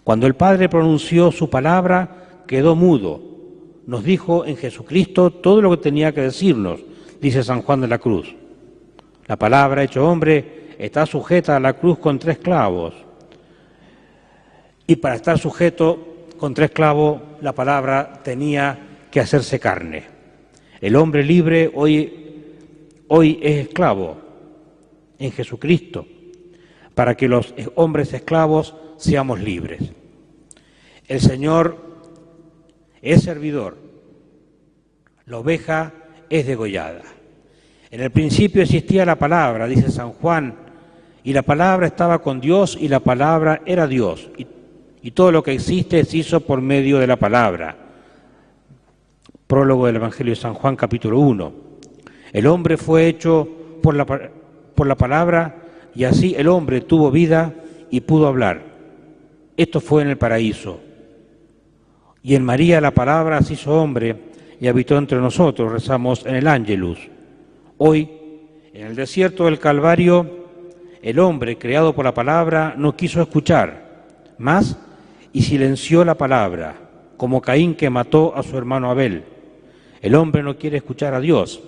Cuando 0.03 0.27
el 0.27 0.35
Padre 0.35 0.69
pronunció 0.69 1.33
su 1.33 1.49
palabra, 1.49 2.43
quedó 2.47 2.77
mudo. 2.77 3.34
Nos 3.87 4.03
dijo 4.05 4.47
en 4.47 4.57
Jesucristo 4.57 5.31
todo 5.31 5.61
lo 5.61 5.71
que 5.71 5.77
tenía 5.77 6.13
que 6.13 6.23
decirnos, 6.23 6.81
dice 7.21 7.43
San 7.43 7.63
Juan 7.63 7.81
de 7.83 7.89
la 7.89 7.99
Cruz. 7.99 8.35
La 9.27 9.37
palabra 9.37 9.83
hecho 9.83 10.09
hombre 10.09 10.75
está 10.79 11.07
sujeta 11.07 11.57
a 11.57 11.61
la 11.61 11.75
cruz 11.75 11.99
con 11.99 12.19
tres 12.19 12.39
clavos. 12.39 12.95
Y 14.87 14.97
para 14.97 15.17
estar 15.17 15.39
sujeto 15.39 16.27
con 16.39 16.55
tres 16.55 16.71
clavos 16.71 17.21
la 17.41 17.53
palabra 17.53 18.21
tenía 18.23 18.79
que 19.11 19.21
hacerse 19.21 19.61
carne. 19.61 20.05
El 20.81 20.97
hombre 20.97 21.25
libre 21.25 21.71
hoy, 21.75 22.43
hoy 23.09 23.39
es 23.43 23.67
esclavo 23.67 24.19
en 25.19 25.33
Jesucristo, 25.33 26.07
para 26.95 27.17
que 27.17 27.29
los 27.29 27.55
hombres 27.77 28.13
esclavos 28.13 28.75
seamos 28.97 29.41
libres. 29.41 29.83
El 31.07 31.21
Señor 31.21 31.84
es 33.05 33.23
servidor, 33.23 33.77
la 35.27 35.39
oveja 35.39 35.93
es 36.31 36.47
degollada. 36.47 37.03
En 37.91 38.01
el 38.01 38.11
principio 38.11 38.63
existía 38.63 39.05
la 39.05 39.17
palabra, 39.17 39.67
dice 39.67 39.91
San 39.91 40.13
Juan, 40.13 40.55
y 41.23 41.33
la 41.33 41.43
palabra 41.43 41.87
estaba 41.87 42.21
con 42.21 42.41
Dios 42.41 42.77
y 42.81 42.89
la 42.89 43.01
palabra 43.01 43.61
era 43.67 43.87
Dios. 43.87 44.31
Y 45.03 45.11
todo 45.11 45.31
lo 45.31 45.43
que 45.43 45.53
existe 45.53 46.05
se 46.05 46.17
hizo 46.17 46.41
por 46.41 46.61
medio 46.61 46.99
de 46.99 47.07
la 47.07 47.17
palabra. 47.17 47.77
Prólogo 49.47 49.87
del 49.87 49.97
Evangelio 49.97 50.33
de 50.33 50.41
San 50.41 50.55
Juan 50.55 50.75
capítulo 50.75 51.21
1. 51.21 51.53
El 52.33 52.47
hombre 52.47 52.79
fue 52.79 53.07
hecho 53.07 53.47
por 53.83 53.95
la, 53.95 54.07
por 54.07 54.87
la 54.87 54.97
palabra 54.97 55.57
y 55.95 56.05
así 56.05 56.35
el 56.37 56.49
hombre 56.49 56.81
tuvo 56.81 57.11
vida 57.11 57.55
y 57.91 58.01
pudo 58.01 58.27
hablar. 58.27 58.63
Esto 59.57 59.81
fue 59.81 60.03
en 60.03 60.09
el 60.09 60.19
paraíso. 60.19 60.81
Y 62.27 62.35
en 62.35 62.43
María 62.43 62.81
la 62.81 62.93
palabra 62.93 63.43
se 63.43 63.53
hizo 63.53 63.71
hombre 63.71 64.17
y 64.59 64.67
habitó 64.67 64.97
entre 64.97 65.19
nosotros, 65.19 65.71
rezamos 65.71 66.25
en 66.25 66.37
el 66.37 66.49
Ángelus. 66.49 66.99
Hoy, 67.77 68.11
en 68.73 68.87
el 68.87 68.97
desierto 68.97 69.45
del 69.45 69.59
Calvario, 69.59 70.47
el 71.03 71.19
hombre 71.19 71.59
creado 71.59 71.95
por 71.95 72.07
la 72.07 72.15
palabra 72.15 72.75
no 72.79 72.97
quiso 72.97 73.21
escuchar, 73.21 74.05
más 74.39 74.79
y 75.35 75.43
silenció 75.43 76.03
la 76.03 76.15
palabra, 76.15 76.77
como 77.19 77.43
Caín 77.43 77.75
que 77.75 77.91
mató 77.91 78.35
a 78.35 78.43
su 78.43 78.57
hermano 78.57 78.91
Abel. 78.91 79.25
El 80.01 80.15
hombre 80.15 80.43
no 80.43 80.57
quiere 80.57 80.79
escuchar 80.79 81.13
a 81.13 81.21
Dios 81.21 81.63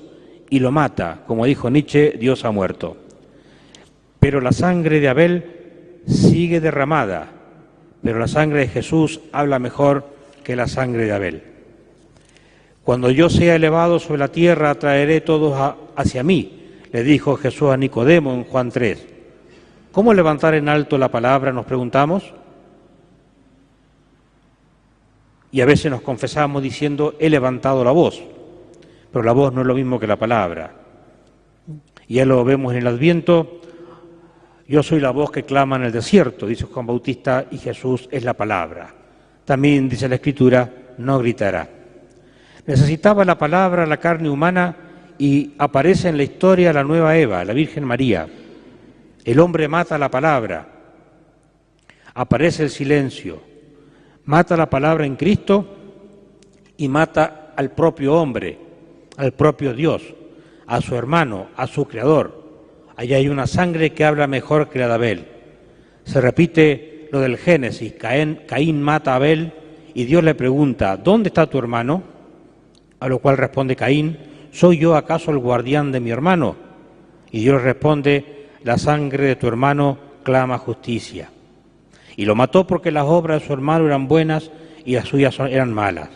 y 0.49 0.61
lo 0.61 0.73
mata, 0.73 1.21
como 1.27 1.45
dijo 1.45 1.69
Nietzsche, 1.69 2.15
Dios 2.19 2.47
ha 2.47 2.51
muerto. 2.51 2.97
Pero 4.21 4.41
la 4.41 4.53
sangre 4.53 5.01
de 5.01 5.09
Abel 5.09 5.45
sigue 6.07 6.63
derramada, 6.63 7.29
pero 8.03 8.19
la 8.19 8.27
sangre 8.27 8.61
de 8.61 8.69
Jesús 8.69 9.21
habla 9.33 9.59
mejor 9.59 10.16
que 10.47 10.55
la 10.55 10.69
sangre 10.69 11.07
de 11.07 11.13
Abel. 11.13 11.43
Cuando 12.85 13.11
yo 13.11 13.29
sea 13.29 13.57
elevado 13.57 13.99
sobre 13.99 14.21
la 14.21 14.29
tierra, 14.29 14.77
traeré 14.77 15.21
todos 15.21 15.75
hacia 15.97 16.23
mí, 16.23 16.71
le 16.93 17.03
dijo 17.03 17.35
Jesús 17.35 17.71
a 17.71 17.77
Nicodemo 17.77 18.33
en 18.33 18.45
Juan 18.45 18.71
3. 18.71 19.09
¿Cómo 19.91 20.15
levantar 20.15 20.55
en 20.55 20.69
alto 20.69 20.99
la 20.99 21.11
palabra? 21.11 21.53
Nos 21.53 21.67
preguntamos. 21.67 22.33
Y 25.51 25.63
a 25.63 25.67
veces 25.67 25.91
nos 25.91 26.03
confesamos 26.03 26.63
diciendo, 26.63 27.17
he 27.19 27.29
levantado 27.29 27.83
la 27.83 27.91
voz, 27.91 28.23
pero 29.11 29.25
la 29.25 29.33
voz 29.33 29.53
no 29.53 29.63
es 29.63 29.67
lo 29.67 29.75
mismo 29.75 29.99
que 29.99 30.07
la 30.07 30.17
palabra. 30.17 30.77
Ya 32.07 32.25
lo 32.25 32.45
vemos 32.45 32.73
en 32.73 32.79
el 32.79 32.87
Adviento, 32.87 33.63
yo 34.69 34.85
soy 34.85 35.01
la 35.01 35.11
voz 35.11 35.33
que 35.33 35.43
clama 35.43 35.75
en 35.75 35.83
el 35.83 35.93
desierto, 35.93 36.47
dice 36.47 36.67
Juan 36.67 36.87
Bautista, 36.87 37.47
y 37.51 37.59
Jesús 37.59 38.09
es 38.13 38.23
la 38.23 38.35
palabra. 38.35 38.96
También 39.47 39.89
dice 39.89 40.09
la 40.09 40.17
Escritura, 40.17 40.71
no 40.99 41.19
gritará. 41.21 41.69
Necesitaba 42.67 43.25
la 43.25 43.39
palabra, 43.39 43.87
la 43.87 43.97
carne 43.97 44.29
humana, 44.29 44.77
y 45.19 45.55
aparece 45.57 46.09
en 46.09 46.17
la 46.17 46.25
historia 46.25 46.73
la 46.73 46.83
nueva 46.83 47.17
Eva, 47.17 47.45
la 47.45 47.53
Virgen 47.53 47.85
María. 47.85 48.29
El 49.25 49.39
hombre 49.39 49.69
mata 49.69 49.97
la 49.99 50.11
palabra, 50.11 50.69
aparece 52.13 52.65
el 52.65 52.71
silencio, 52.71 53.41
mata 54.25 54.57
la 54.57 54.69
palabra 54.69 55.07
en 55.07 55.17
Cristo 55.17 55.77
y 56.77 56.89
mata 56.89 57.53
al 57.57 57.71
propio 57.71 58.15
hombre, 58.15 58.59
al 59.17 59.33
propio 59.33 59.73
Dios, 59.73 60.03
a 60.67 60.81
su 60.81 60.97
hermano, 60.97 61.49
a 61.57 61.69
su 61.69 61.87
creador. 61.87 62.45
Allí 62.97 63.15
hay 63.15 63.29
una 63.29 63.47
sangre 63.47 63.93
que 63.93 64.05
habla 64.05 64.27
mejor 64.27 64.69
que 64.69 64.81
la 64.81 64.89
de 64.89 64.95
Abel. 64.95 65.27
Se 66.05 66.21
repite 66.21 66.96
lo 67.11 67.21
del 67.21 67.37
Génesis, 67.39 67.95
Caín, 67.95 68.83
mata 68.83 69.13
a 69.13 69.17
Abel 69.17 69.53
y 69.95 70.05
Dios 70.05 70.23
le 70.23 70.35
pregunta, 70.35 70.97
¿dónde 70.97 71.29
está 71.29 71.47
tu 71.47 71.59
hermano? 71.59 72.03
A 73.01 73.09
lo 73.09 73.19
cual 73.19 73.37
responde 73.37 73.77
Caín, 73.77 74.19
¿soy 74.53 74.79
yo 74.79 74.97
acaso 74.97 75.31
el 75.31 75.39
guardián 75.39 75.93
de 75.93 76.01
mi 76.01 76.11
hermano? 76.11 76.57
Y 77.31 77.41
Dios 77.41 77.63
responde, 77.63 78.49
la 78.63 78.79
sangre 78.79 79.27
de 79.27 79.37
tu 79.37 79.47
hermano 79.47 79.99
clama 80.23 80.59
justicia. 80.59 81.31
Y 82.17 82.25
lo 82.25 82.35
mató 82.35 82.67
porque 82.67 82.91
las 82.91 83.05
obras 83.05 83.41
de 83.41 83.47
su 83.47 83.53
hermano 83.53 83.87
eran 83.87 84.09
buenas 84.09 84.51
y 84.85 84.95
las 84.95 85.09
suyas 85.09 85.39
eran 85.39 85.73
malas. 85.73 86.09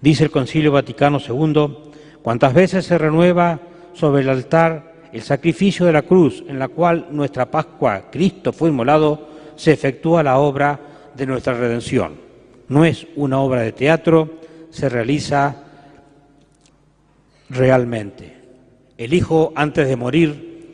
Dice 0.00 0.24
el 0.24 0.30
Concilio 0.30 0.72
Vaticano 0.72 1.18
II, 1.18 1.92
cuantas 2.22 2.52
veces 2.52 2.84
se 2.84 2.98
renueva 2.98 3.60
sobre 3.94 4.22
el 4.22 4.28
altar 4.28 4.91
el 5.12 5.22
sacrificio 5.22 5.86
de 5.86 5.92
la 5.92 6.02
cruz 6.02 6.42
en 6.48 6.58
la 6.58 6.68
cual 6.68 7.08
nuestra 7.10 7.50
Pascua, 7.50 8.10
Cristo 8.10 8.52
fue 8.52 8.70
inmolado, 8.70 9.28
se 9.56 9.72
efectúa 9.72 10.22
la 10.22 10.38
obra 10.38 10.80
de 11.14 11.26
nuestra 11.26 11.54
redención. 11.54 12.14
No 12.68 12.84
es 12.84 13.06
una 13.16 13.38
obra 13.38 13.60
de 13.60 13.72
teatro, 13.72 14.40
se 14.70 14.88
realiza 14.88 15.64
realmente. 17.50 18.38
El 18.96 19.12
Hijo, 19.12 19.52
antes 19.54 19.86
de 19.86 19.96
morir, 19.96 20.70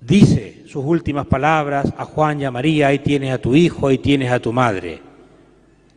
dice 0.00 0.62
sus 0.66 0.84
últimas 0.84 1.26
palabras 1.26 1.92
a 1.96 2.04
Juan 2.04 2.40
y 2.40 2.44
a 2.44 2.50
María, 2.50 2.88
ahí 2.88 2.98
tienes 2.98 3.32
a 3.32 3.38
tu 3.38 3.54
hijo, 3.54 3.88
ahí 3.88 3.98
tienes 3.98 4.30
a 4.30 4.40
tu 4.40 4.52
madre. 4.52 5.00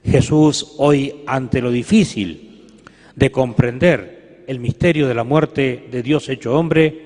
Jesús 0.04 0.76
hoy, 0.78 1.24
ante 1.26 1.62
lo 1.62 1.72
difícil 1.72 2.68
de 3.16 3.32
comprender 3.32 4.14
el 4.48 4.60
misterio 4.60 5.08
de 5.08 5.14
la 5.14 5.24
muerte 5.24 5.88
de 5.92 6.04
Dios 6.04 6.30
hecho 6.30 6.58
hombre, 6.58 7.06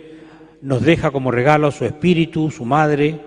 nos 0.61 0.81
deja 0.81 1.11
como 1.11 1.31
regalo 1.31 1.71
su 1.71 1.85
espíritu, 1.85 2.51
su 2.51 2.65
madre, 2.65 3.19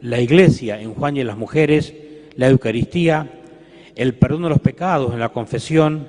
la 0.00 0.20
iglesia 0.20 0.80
en 0.80 0.94
Juan 0.94 1.16
y 1.16 1.20
en 1.20 1.26
las 1.26 1.36
mujeres, 1.36 1.94
la 2.36 2.48
Eucaristía, 2.48 3.30
el 3.94 4.14
perdón 4.14 4.44
de 4.44 4.48
los 4.48 4.60
pecados 4.60 5.12
en 5.12 5.20
la 5.20 5.28
confesión, 5.28 6.08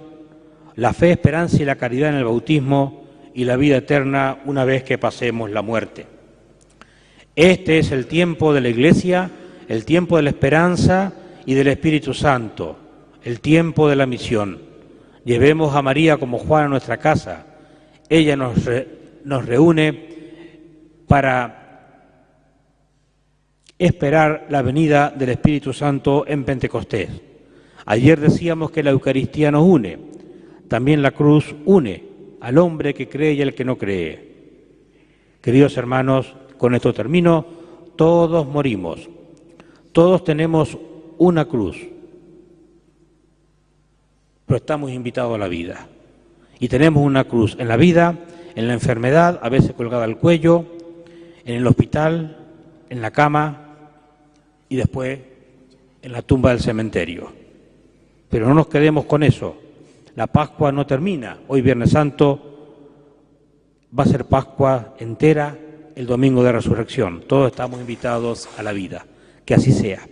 la 0.76 0.94
fe, 0.94 1.12
esperanza 1.12 1.62
y 1.62 1.66
la 1.66 1.76
caridad 1.76 2.10
en 2.10 2.16
el 2.16 2.24
bautismo 2.24 3.04
y 3.34 3.44
la 3.44 3.58
vida 3.58 3.78
eterna 3.78 4.40
una 4.46 4.66
vez 4.66 4.84
que 4.84 4.98
pasemos 4.98 5.50
la 5.52 5.62
muerte. 5.62 6.06
Este 7.36 7.80
es 7.80 7.92
el 7.92 8.08
tiempo 8.08 8.54
de 8.54 8.62
la 8.62 8.70
Iglesia, 8.70 9.30
el 9.68 9.86
tiempo 9.86 10.18
de 10.18 10.24
la 10.24 10.30
esperanza 10.30 11.14
y 11.46 11.54
del 11.54 11.68
Espíritu 11.68 12.14
Santo, 12.14 12.78
el 13.24 13.40
tiempo 13.40 13.90
de 13.90 13.96
la 13.96 14.06
misión. 14.06 14.71
Llevemos 15.24 15.76
a 15.76 15.82
María 15.82 16.18
como 16.18 16.38
Juan 16.38 16.66
a 16.66 16.70
nuestra 16.70 16.98
casa. 16.98 17.46
Ella 18.10 18.36
nos, 18.36 18.56
nos 19.24 19.46
reúne 19.46 20.10
para 21.08 21.62
esperar 23.78 24.48
la 24.50 24.62
venida 24.62 25.10
del 25.10 25.30
Espíritu 25.30 25.74
Santo 25.74 26.26
en 26.28 26.44
Pentecostés. 26.44 27.10
Ayer 27.86 28.20
decíamos 28.20 28.72
que 28.72 28.84
la 28.84 28.92
Eucaristía 28.92 29.52
nos 29.52 29.64
une, 29.64 29.98
también 30.68 31.02
la 31.02 31.12
cruz 31.12 31.56
une 31.66 32.04
al 32.42 32.58
hombre 32.58 32.94
que 32.94 33.10
cree 33.10 33.34
y 33.34 33.42
al 33.42 33.54
que 33.54 33.66
no 33.66 33.78
cree. 33.78 34.32
Queridos 35.42 35.78
hermanos, 35.78 36.36
con 36.58 36.76
esto 36.76 36.94
termino, 36.94 37.46
todos 37.96 38.48
morimos, 38.48 39.10
todos 39.92 40.24
tenemos 40.24 40.78
una 41.18 41.46
cruz, 41.46 41.78
pero 44.52 44.58
estamos 44.58 44.92
invitados 44.92 45.34
a 45.34 45.38
la 45.38 45.48
vida. 45.48 45.88
Y 46.60 46.68
tenemos 46.68 47.02
una 47.06 47.24
cruz 47.24 47.56
en 47.58 47.70
la 47.70 47.78
vida, 47.78 48.18
en 48.54 48.68
la 48.68 48.74
enfermedad, 48.74 49.40
a 49.42 49.48
veces 49.48 49.72
colgada 49.72 50.04
al 50.04 50.18
cuello, 50.18 50.66
en 51.46 51.56
el 51.56 51.66
hospital, 51.66 52.38
en 52.90 53.02
la 53.02 53.12
cama 53.12 53.78
y 54.68 54.76
después 54.76 55.20
en 56.02 56.12
la 56.12 56.22
tumba 56.22 56.50
del 56.50 56.60
cementerio. 56.60 57.32
Pero 58.28 58.46
no 58.46 58.54
nos 58.54 58.68
quedemos 58.68 59.06
con 59.06 59.24
eso. 59.24 59.56
La 60.18 60.28
Pascua 60.28 60.70
no 60.74 60.86
termina. 60.86 61.38
Hoy 61.48 61.62
Viernes 61.62 61.92
Santo 61.92 62.42
va 63.98 64.04
a 64.04 64.08
ser 64.08 64.26
Pascua 64.26 64.96
entera 65.00 65.58
el 65.96 66.06
domingo 66.06 66.44
de 66.44 66.52
resurrección. 66.52 67.24
Todos 67.26 67.52
estamos 67.52 67.80
invitados 67.80 68.50
a 68.58 68.64
la 68.64 68.74
vida. 68.74 69.06
Que 69.46 69.54
así 69.54 69.72
sea. 69.72 70.06